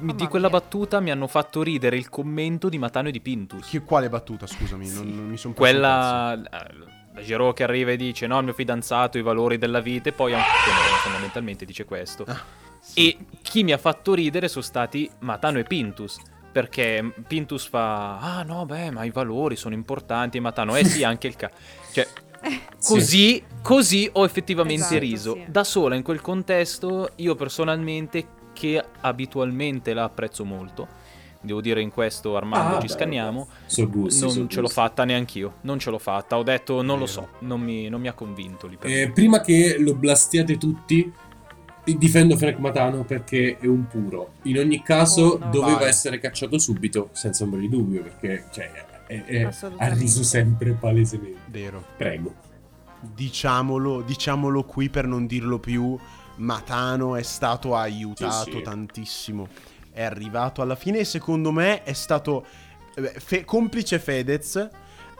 [0.00, 3.66] Di, di quella battuta mi hanno fatto ridere il commento di Matano e di Pintus.
[3.68, 4.88] Chi- quale battuta, scusami?
[4.90, 6.34] Non, non mi sono Quella.
[6.34, 10.08] eh, La Giro che arriva e dice: No, il mio fidanzato, i valori della vita,
[10.08, 10.46] e poi anche
[11.02, 12.24] fondamentalmente dice questo.
[12.26, 12.40] Ah,
[12.94, 16.18] E chi mi ha fatto ridere sono stati Matano e Pintus.
[16.50, 20.38] Perché Pintus fa: Ah, no, beh, ma i valori sono importanti.
[20.38, 21.50] E Matano, eh sì, anche il ca.
[21.92, 22.06] Cioè,
[22.82, 25.32] così, così ho effettivamente Esatto, riso.
[25.34, 25.44] sì.
[25.48, 30.96] Da sola in quel contesto, io personalmente, che abitualmente la apprezzo molto.
[31.40, 33.48] Devo dire in questo Armando Ah, ci beh, scanniamo.
[33.66, 35.54] So gusti, non so ce l'ho fatta neanch'io.
[35.60, 36.36] Non ce l'ho fatta.
[36.36, 37.28] Ho detto non lo so.
[37.40, 41.12] Non mi, non mi ha convinto lì per Eh, prima che lo blastiate tutti,
[41.96, 44.32] difendo Frank Matano perché è un puro.
[44.42, 45.50] In ogni caso, Oh, no.
[45.50, 45.88] doveva Vai.
[45.88, 48.70] essere cacciato subito, senza ombra di dubbio, perché cioè,
[49.06, 49.48] è- è-
[49.78, 51.40] ha riso sempre palesemente.
[51.46, 51.82] Vero.
[51.96, 52.34] Prego.
[53.00, 55.96] Diciamolo, diciamolo qui per non dirlo più.
[56.36, 58.62] Matano è stato aiutato Sì, sì.
[58.62, 59.48] tantissimo.
[59.92, 62.44] È arrivato alla fine e secondo me è stato
[62.96, 64.68] eh, fe- complice Fedez.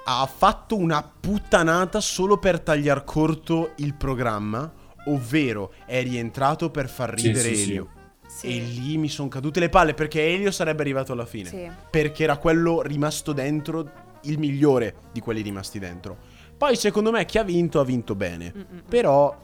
[0.05, 4.71] Ha fatto una puttanata solo per tagliar corto il programma.
[5.11, 7.63] Ovvero è rientrato per far ridere sì, sì.
[7.71, 7.89] Elio.
[8.27, 8.47] Sì.
[8.47, 11.49] E lì mi sono cadute le palle perché Elio sarebbe arrivato alla fine.
[11.49, 11.71] Sì.
[11.91, 13.91] Perché era quello rimasto dentro,
[14.23, 16.17] il migliore di quelli rimasti dentro.
[16.57, 18.53] Poi secondo me chi ha vinto ha vinto bene.
[18.55, 18.83] Mm-mm.
[18.89, 19.37] Però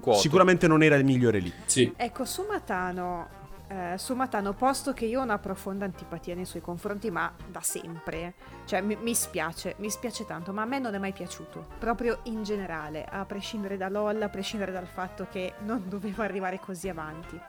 [0.00, 0.18] Quoto.
[0.18, 1.52] sicuramente non era il migliore lì.
[1.64, 1.92] Sì.
[1.96, 3.28] Ecco, su Matano,
[3.68, 7.60] eh, su Matano, posto che io ho una profonda antipatia nei suoi confronti, ma da
[7.60, 11.66] sempre, cioè mi, mi spiace, mi spiace tanto, ma a me non è mai piaciuto,
[11.78, 16.60] proprio in generale, a prescindere da LOL, a prescindere dal fatto che non doveva arrivare
[16.60, 17.40] così avanti.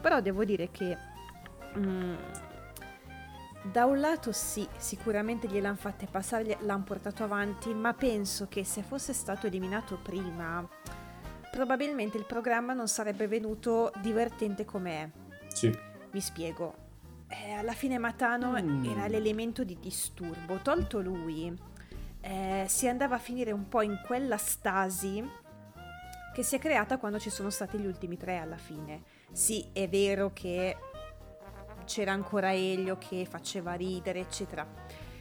[0.00, 0.96] Però devo dire che...
[1.76, 2.14] mm,
[3.60, 8.82] da un lato sì, sicuramente gliel'hanno fatte passare, l'hanno portato avanti, ma penso che se
[8.82, 10.66] fosse stato eliminato prima,
[11.50, 15.27] probabilmente il programma non sarebbe venuto divertente come è.
[15.58, 15.76] Sì.
[16.12, 16.86] Vi spiego.
[17.26, 18.84] Eh, alla fine Matano Mm.
[18.84, 20.58] era l'elemento di disturbo.
[20.62, 21.52] Tolto lui,
[22.20, 25.28] eh, si andava a finire un po' in quella stasi
[26.32, 29.02] che si è creata quando ci sono stati gli ultimi tre alla fine.
[29.32, 30.76] Sì, è vero che
[31.86, 34.64] c'era ancora Elio che faceva ridere, eccetera.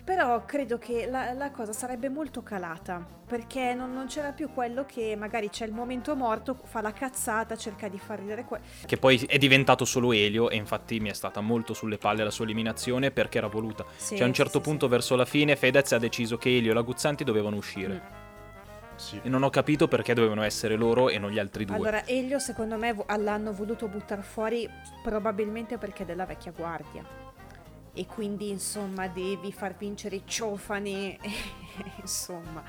[0.07, 4.85] Però credo che la, la cosa sarebbe molto calata, perché non, non c'era più quello
[4.85, 8.63] che magari c'è il momento morto, fa la cazzata, cerca di far ridere quello.
[8.85, 12.31] Che poi è diventato solo Elio e infatti mi è stata molto sulle palle la
[12.31, 13.83] sua eliminazione perché era voluta.
[13.97, 14.91] Sì, cioè a un certo sì, punto sì.
[14.93, 17.93] verso la fine Fedez ha deciso che Elio e la Guzzanti dovevano uscire.
[17.95, 18.95] Mm.
[18.95, 19.19] Sì.
[19.21, 21.75] E non ho capito perché dovevano essere loro e non gli altri due.
[21.75, 24.69] Allora, Elio secondo me l'hanno voluto buttare fuori
[25.03, 27.26] probabilmente perché è della vecchia guardia.
[27.97, 31.17] E quindi, insomma, devi far vincere i ciofani.
[32.01, 32.63] insomma.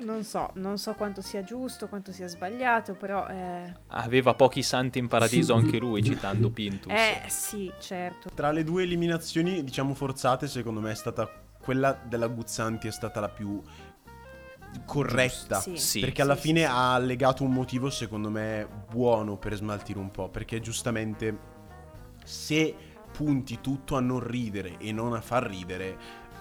[0.00, 3.26] Non so, non so quanto sia giusto, quanto sia sbagliato, però...
[3.26, 6.92] Eh, Aveva pochi santi in paradiso anche lui, citando Pintus.
[6.92, 8.30] eh sì, certo.
[8.32, 11.28] Tra le due eliminazioni, diciamo forzate, secondo me è stata
[11.60, 13.60] quella della Guzzanti è stata la più
[14.84, 15.58] corretta.
[15.60, 15.76] Sì.
[15.76, 16.00] Sì.
[16.00, 20.28] Perché alla Sì, fine ha legato un motivo, secondo me, buono per smaltire un po'.
[20.28, 21.36] Perché giustamente,
[22.24, 22.74] se
[23.18, 25.96] punti tutto a non ridere e non a far ridere,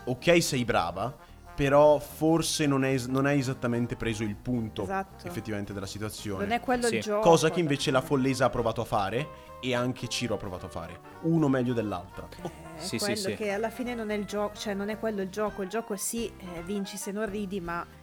[0.05, 1.25] ok, sei brava.
[1.55, 5.25] Però forse non, è non hai esattamente preso il punto Esatto.
[5.25, 6.43] effettivamente della situazione.
[6.43, 6.97] Non è quello Sì.
[6.97, 7.27] il gioco.
[7.27, 9.27] Cosa che invece la Follesa ha provato a fare
[9.59, 10.99] e anche Ciro ha provato a fare.
[11.21, 12.27] Uno meglio dell'altra.
[12.29, 13.33] È Sì, sì, quello sì.
[13.33, 15.63] che alla fine non è il gioco, cioè non è quello il gioco.
[15.63, 17.96] Il gioco è sì, eh, vinci se non ridi, ma eh,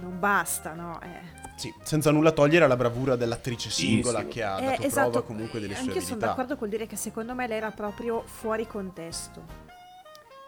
[0.00, 1.00] non basta, no?
[1.02, 1.38] Eh.
[1.56, 4.26] Sì, senza nulla togliere alla bravura dell'attrice Sì, singola sì.
[4.28, 5.10] che ha Eh, dato esatto.
[5.10, 6.26] prova comunque delle sue Anche io sono abilità.
[6.34, 9.68] d'accordo col dire che secondo me lei era proprio fuori contesto.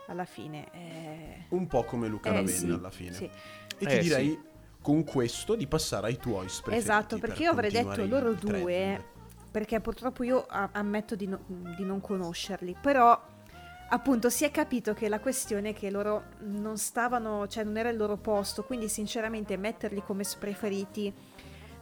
[0.08, 0.66] Alla fine.
[0.72, 1.44] eh.
[1.50, 3.12] Un po' come Luca Eh, Ravenna sì, alla fine.
[3.12, 3.24] sì.
[3.24, 3.30] E
[3.78, 4.40] ti Eh, direi sì.
[4.80, 6.76] con questo di passare ai tuoi preferiti.
[6.76, 8.60] Esatto, per perché io avrei detto loro il trend.
[8.62, 9.04] due,
[9.50, 13.20] perché purtroppo io ammetto di, no- di non conoscerli, però
[13.92, 17.90] appunto si è capito che la questione è che loro non stavano, cioè non era
[17.90, 21.12] il loro posto, quindi sinceramente metterli come preferiti,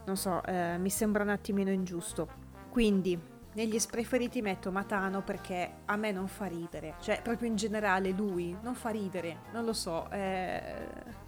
[0.05, 2.49] non so, eh, mi sembra un attimino ingiusto.
[2.69, 3.19] Quindi
[3.53, 8.55] negli preferiti metto Matano perché a me non fa ridere, cioè proprio in generale lui
[8.61, 11.19] non fa ridere, non lo so, eh,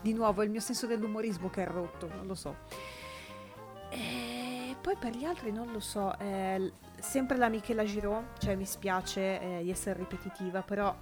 [0.00, 2.56] di nuovo è il mio senso dell'umorismo che è rotto, non lo so.
[3.90, 4.31] E
[4.82, 9.40] poi per gli altri non lo so, eh, sempre la Michela Giraud, cioè mi spiace
[9.40, 10.94] eh, di essere ripetitiva, però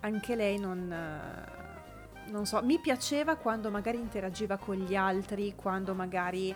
[0.00, 5.94] anche lei non, eh, non so, mi piaceva quando magari interagiva con gli altri, quando
[5.94, 6.54] magari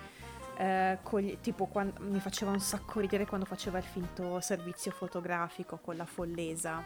[0.56, 5.78] eh, gli- tipo quan- mi faceva un sacco ridere quando faceva il finto servizio fotografico
[5.78, 6.82] con la follesa.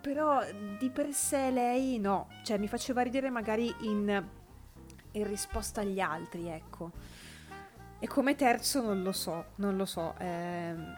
[0.00, 0.40] Però
[0.78, 4.24] di per sé lei no, cioè mi faceva ridere magari in,
[5.12, 6.90] in risposta agli altri, ecco.
[8.02, 10.14] E come terzo non lo so, non lo so.
[10.18, 10.96] ehm.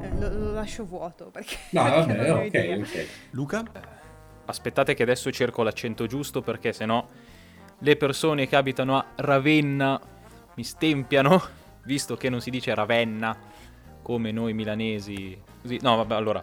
[0.00, 1.56] Eh, Lo, lo lascio vuoto perché...
[1.70, 2.76] No, perché vabbè, ok, idea.
[2.76, 3.06] ok.
[3.30, 3.62] Luca?
[4.44, 7.06] Aspettate che adesso cerco l'accento giusto perché sennò
[7.78, 9.98] le persone che abitano a Ravenna
[10.54, 11.40] mi stempiano,
[11.84, 13.34] visto che non si dice Ravenna
[14.02, 15.40] come noi milanesi.
[15.62, 15.78] Così.
[15.80, 16.42] No, vabbè, allora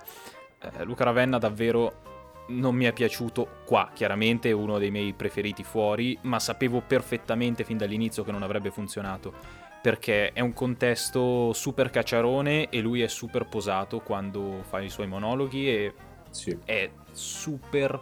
[0.60, 2.11] eh, Luca Ravenna davvero
[2.51, 7.63] non mi è piaciuto qua, chiaramente è uno dei miei preferiti fuori, ma sapevo perfettamente
[7.63, 9.33] fin dall'inizio che non avrebbe funzionato.
[9.81, 15.07] Perché è un contesto super cacciarone e lui è super posato quando fa i suoi
[15.07, 15.93] monologhi e
[16.29, 16.55] Sì.
[16.65, 17.99] è super.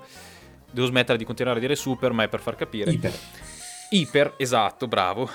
[0.71, 2.91] Devo smettere di continuare a dire super, ma è per far capire.
[2.91, 3.13] Iper.
[3.91, 5.29] Iper, esatto, bravo.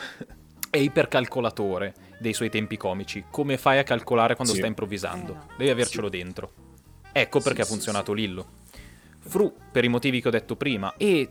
[0.68, 3.24] È ipercalcolatore dei suoi tempi comici.
[3.31, 4.59] Come fai a calcolare quando Sì.
[4.59, 5.33] sta improvvisando?
[5.33, 5.55] Eh.
[5.59, 6.53] Devi avercelo dentro.
[7.11, 8.46] Ecco perché Sì, ha sì, funzionato Lillo.
[9.27, 10.95] Fru, per i motivi che ho detto prima.
[10.97, 11.29] E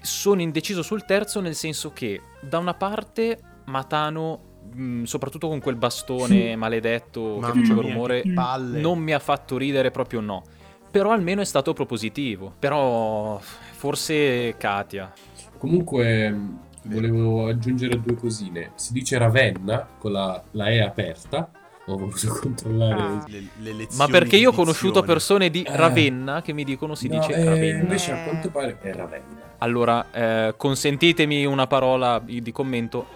[0.00, 4.40] sono indeciso sul terzo, nel senso che, da una parte, Matano,
[4.72, 8.80] mh, soprattutto con quel bastone maledetto Mamma che faceva mia, rumore, palle.
[8.80, 10.42] non mi ha fatto ridere proprio no.
[10.90, 12.54] Però almeno è stato propositivo.
[12.58, 15.12] Però forse Katia.
[15.58, 18.72] Comunque, mh, volevo aggiungere due cosine.
[18.76, 21.50] Si dice Ravenna con la, la E aperta.
[21.88, 22.92] Ho voluto controllare.
[23.00, 23.24] Ah.
[23.28, 25.76] Le, le lezioni Ma perché io ho conosciuto persone di Eh.
[25.76, 27.82] Ravenna che mi dicono si No, dice eh, Ravenna.
[27.82, 28.18] Invece, Eh.
[28.20, 29.54] a quanto pare è Ravenna.
[29.58, 33.06] Allora, eh, consentitemi una parola di commento.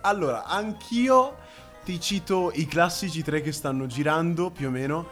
[0.00, 1.36] Allora, anch'io
[1.84, 5.06] ti cito i classici tre che stanno girando più o meno,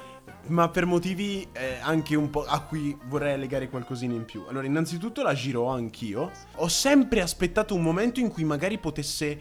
[0.48, 4.44] ma per motivi eh, anche un po' a cui vorrei legare qualcosina in più.
[4.48, 6.30] Allora, innanzitutto la giro anch'io.
[6.56, 9.38] Ho sempre aspettato un momento in cui magari potesse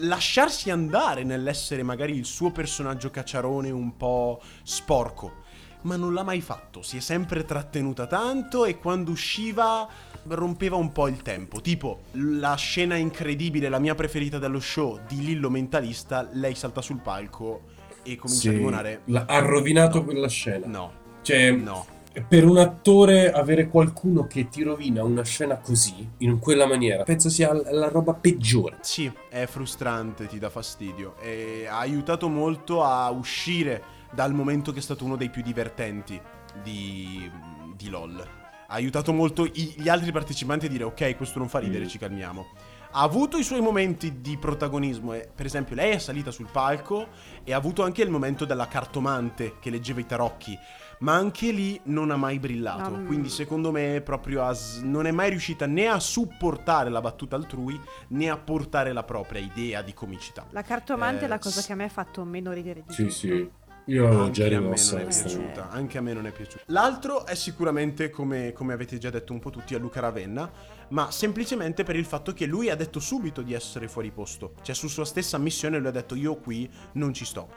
[0.00, 5.38] lasciarsi andare nell'essere magari il suo personaggio cacciarone un po' sporco.
[5.82, 9.88] Ma non l'ha mai fatto, si è sempre trattenuta tanto e quando usciva
[10.28, 11.62] rompeva un po' il tempo.
[11.62, 17.00] Tipo, la scena incredibile, la mia preferita dello show di Lillo Mentalista, lei salta sul
[17.00, 17.62] palco
[18.02, 19.00] e comincia Sì, a limonare.
[19.06, 20.04] la- ha rovinato No.
[20.04, 20.66] quella scena.
[20.66, 21.86] No, Cioè, no.
[22.26, 27.28] Per un attore avere qualcuno che ti rovina una scena così, in quella maniera, penso
[27.30, 28.78] sia la roba peggiore.
[28.80, 31.16] Sì, è frustrante, ti dà fastidio.
[31.20, 33.82] E ha aiutato molto a uscire
[34.12, 36.20] dal momento che è stato uno dei più divertenti
[36.62, 37.30] di,
[37.76, 38.18] di LOL.
[38.18, 41.88] Ha aiutato molto i- gli altri partecipanti a dire ok, questo non fa ridere, Mm.
[41.88, 42.46] ci calmiamo.
[42.92, 47.06] Ha avuto i suoi momenti di protagonismo, per esempio lei è salita sul palco
[47.44, 50.58] e ha avuto anche il momento della cartomante che leggeva i tarocchi,
[51.00, 52.90] ma anche lì non ha mai brillato.
[52.96, 53.06] Mm.
[53.06, 57.36] Quindi secondo me proprio a s- non è mai riuscita né a supportare la battuta
[57.36, 57.78] altrui
[58.08, 60.46] né a portare la propria idea di comicità.
[60.50, 62.92] La cartomante Eh, è la cosa s- che a me ha fatto meno ridere di
[62.92, 63.14] Sì, tutto.
[63.14, 63.50] sì.
[63.86, 66.62] Io avevo già Anche a me non è piaciuta, anche a me non è piaciuta.
[66.66, 70.48] L'altro è sicuramente, come, come avete già detto un po' tutti, a Luca Ravenna,
[70.90, 74.52] ma semplicemente per il fatto che lui ha detto subito di essere fuori posto.
[74.62, 77.48] Cioè, su sua stessa missione lui ha detto io qui non ci sto.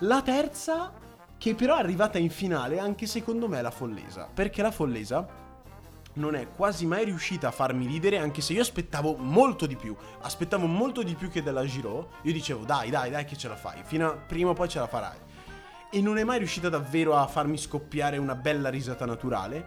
[0.00, 0.92] La terza,
[1.42, 4.28] che però è arrivata in finale, anche secondo me la Follesa.
[4.32, 5.26] Perché la Follesa
[6.12, 9.92] non è quasi mai riuscita a farmi ridere, anche se io aspettavo molto di più.
[10.20, 12.10] Aspettavo molto di più che della Giro.
[12.22, 13.80] Io dicevo, dai, dai, dai, che ce la fai.
[13.82, 15.18] Fino a prima o poi ce la farai.
[15.90, 19.66] E non è mai riuscita davvero a farmi scoppiare una bella risata naturale.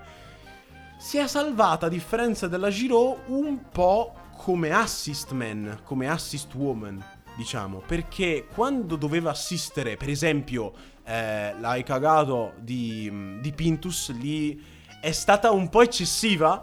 [0.98, 7.04] Si è salvata, a differenza della Giro, un po' come assist man, come assist woman,
[7.36, 7.80] diciamo.
[7.86, 14.62] Perché quando doveva assistere, per esempio, eh, l'hai cagato di, di Pintus, lì
[15.00, 16.62] è stata un po' eccessiva,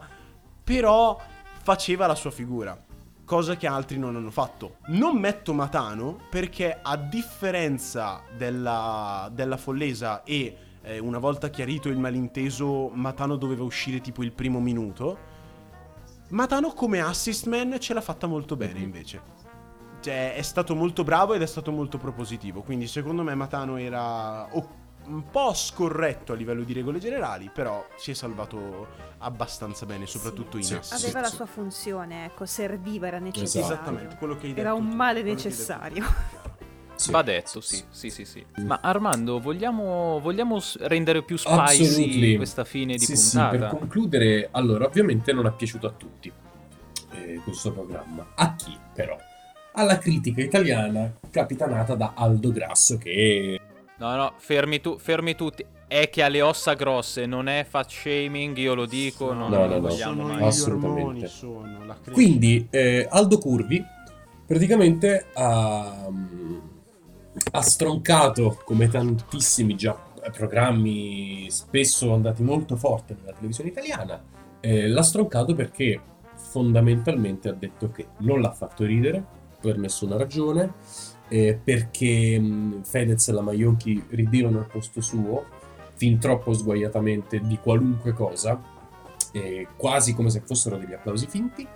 [0.65, 1.19] però
[1.63, 2.77] faceva la sua figura.
[3.25, 4.79] Cosa che altri non hanno fatto.
[4.87, 11.99] Non metto Matano perché a differenza della, della Follesa e eh, una volta chiarito il
[11.99, 15.31] malinteso Matano doveva uscire tipo il primo minuto,
[16.31, 19.42] Matano come assist man ce l'ha fatta molto bene invece.
[20.03, 24.49] Cioè è stato molto bravo ed è stato molto propositivo, quindi secondo me Matano era
[25.05, 28.89] un po' scorretto a livello di regole generali, però si è salvato
[29.19, 30.75] abbastanza bene, soprattutto in Sì.
[30.91, 31.37] Aveva la sì.
[31.37, 33.67] sua funzione, ecco, serviva, era necessario.
[33.67, 34.61] Esattamente, quello che hai detto.
[34.61, 36.05] Era un male necessario.
[36.95, 37.11] Sì.
[37.11, 38.45] Va detto, sì, sì, sì, sì.
[38.59, 42.37] Ma Armando, vogliamo, vogliamo rendere più spicy Absolutely.
[42.37, 43.69] questa fine di sì, Sì, puntata?
[43.69, 46.31] per concludere, allora, ovviamente non è piaciuto a tutti
[47.11, 48.25] eh, questo programma.
[48.37, 49.17] A chi, però?
[49.75, 53.59] Alla critica italiana capitanata da Aldo Grasso, che
[53.99, 55.65] No, no, fermi, tu, fermi tutti.
[55.87, 59.59] È che ha le ossa grosse, non è fat shaming, io lo dico, non No,
[59.59, 59.81] no, no.
[59.81, 61.27] vogliamo sono Assolutamente.
[61.29, 61.97] sono.
[62.11, 63.85] Quindi eh, Aldo Curvi
[64.47, 66.09] praticamente ha,
[67.53, 69.97] ha stroncato come tantissimi già
[70.33, 74.23] programmi spesso andati molto forte nella televisione italiana.
[74.61, 76.01] eh, l'ha stroncato perché
[76.37, 80.75] fondamentalmente ha detto che non l'ha fatto ridere per nessuna ragione,
[81.29, 85.47] eh, perché mh, Fedez e la Maionchi ridevano al posto suo,
[85.95, 88.61] fin troppo sguaiatamente di qualunque cosa,
[89.33, 91.67] eh, quasi come se fossero degli applausi finti,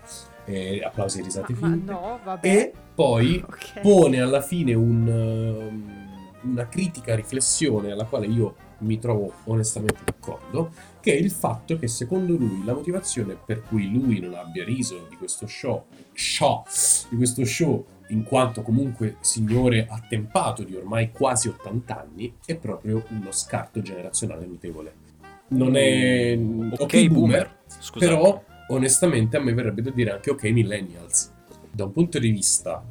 [0.44, 1.92] eh, applausi e risate Ma, ma finte.
[1.92, 2.46] no, vabbè.
[2.48, 3.80] E poi Ok.
[3.80, 10.70] pone alla fine un, um, una critica riflessione alla quale io mi trovo onestamente d'accordo,
[11.06, 15.06] che è il fatto che secondo lui la motivazione per cui lui non abbia riso
[15.08, 16.64] di questo show, show
[17.10, 23.04] di questo show in quanto comunque signore attempato di ormai quasi 80 anni, è proprio
[23.10, 24.94] uno scarto generazionale notevole.
[25.48, 26.36] Non è...
[26.76, 27.56] Ok, boomer.
[27.68, 28.12] Scusate.
[28.12, 31.32] Però, onestamente, a me verrebbe da dire anche ok, millennials.
[31.70, 32.84] Da un punto di vista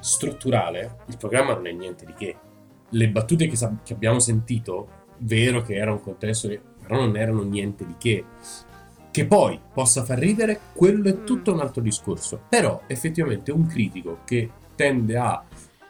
[0.00, 2.36] strutturale, il programma non è niente di che.
[2.90, 4.88] Le battute che, sa- che abbiamo sentito,
[5.18, 8.24] vero che era un contesto, che- però non erano niente di che.
[9.10, 12.40] Che poi possa far ridere, quello è tutto un altro discorso.
[12.48, 15.44] Però, effettivamente, un critico che tende a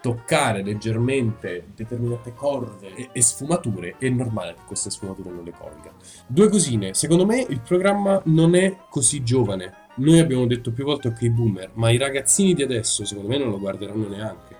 [0.05, 5.91] toccare leggermente determinate corde e, e sfumature, è normale che queste sfumature non le colga.
[6.27, 9.73] Due cosine, secondo me il programma non è così giovane.
[9.95, 13.49] Noi abbiamo detto più volte ok boomer, ma i ragazzini di adesso secondo me non
[13.49, 14.54] lo guarderanno neanche.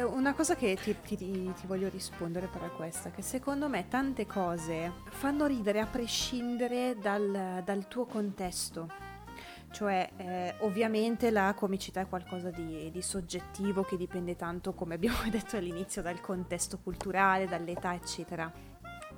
[0.00, 3.86] Eh, Una cosa che ti, ti- ti- voglio rispondere però è questa, che secondo me
[3.88, 8.88] tante cose fanno ridere a prescindere dal, dal tuo contesto.
[9.70, 15.18] Cioè, eh, ovviamente la comicità è qualcosa di, di soggettivo che dipende tanto, come abbiamo
[15.30, 18.50] detto all'inizio, dal contesto culturale, dall'età, eccetera.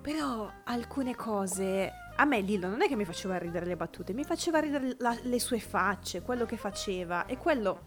[0.03, 4.25] Però alcune cose, a me Lillo non è che mi faceva ridere le battute, mi
[4.25, 7.83] faceva ridere la- le sue facce, quello che faceva, e quello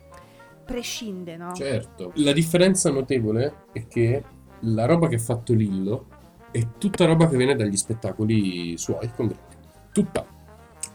[0.65, 1.53] prescinde, no?
[1.53, 2.11] Certo.
[2.15, 4.23] La differenza notevole è che
[4.61, 6.07] la roba che ha fatto Lillo
[6.51, 9.39] è tutta roba che viene dagli spettacoli suoi con Greg.
[9.91, 10.25] Tutta.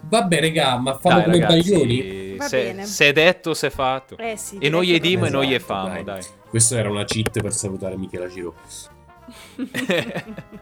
[0.03, 2.37] Vabbè, regà, ma fanno Dai, come ragazzi, baglioni?
[2.41, 4.17] Se, se è detto, se è fatto.
[4.17, 6.05] Eh sì, e noi gli dimo e noi gli Esatto, famo, dai.
[6.05, 6.23] dai.
[6.49, 8.55] Questa era una cheat per salutare Michela Giro.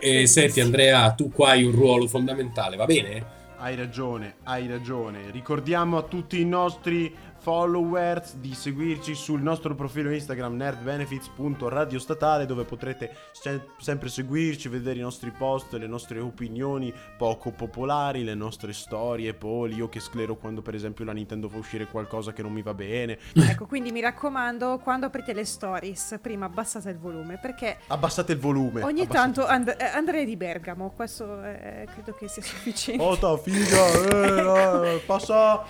[0.00, 3.38] E senti Andrea, tu qua hai un ruolo fondamentale, va bene?
[3.62, 5.30] Hai ragione, hai ragione.
[5.30, 13.14] Ricordiamo a tutti i nostri followers di seguirci sul nostro profilo Instagram nerdbenefits.radiostatale dove potrete
[13.32, 19.32] se- sempre seguirci, vedere i nostri post, le nostre opinioni poco popolari, le nostre storie,
[19.34, 22.62] poli, io che sclero quando per esempio la Nintendo fa uscire qualcosa che non mi
[22.62, 23.18] va bene.
[23.50, 28.38] Ecco, quindi mi raccomando, quando aprite le stories, prima abbassate il volume perché Abbassate il
[28.38, 28.82] volume.
[28.82, 33.02] ogni abbassate- tanto And- eh, Andrea di Bergamo, questo eh, credo che sia sufficiente.
[33.02, 35.64] Oh, ta figa, eh, eh, passa,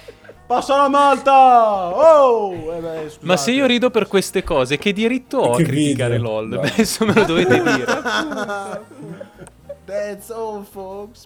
[0.47, 1.60] passa la malta!
[1.61, 2.53] Oh!
[2.75, 3.13] Eh beh.
[3.21, 6.31] Ma se io rido per queste cose, che diritto ho a Che criticare video.
[6.31, 6.49] LOL?
[6.49, 6.61] No.
[6.61, 7.85] Beh, Adesso me lo dovete dire.
[9.87, 11.25] That's all, folks.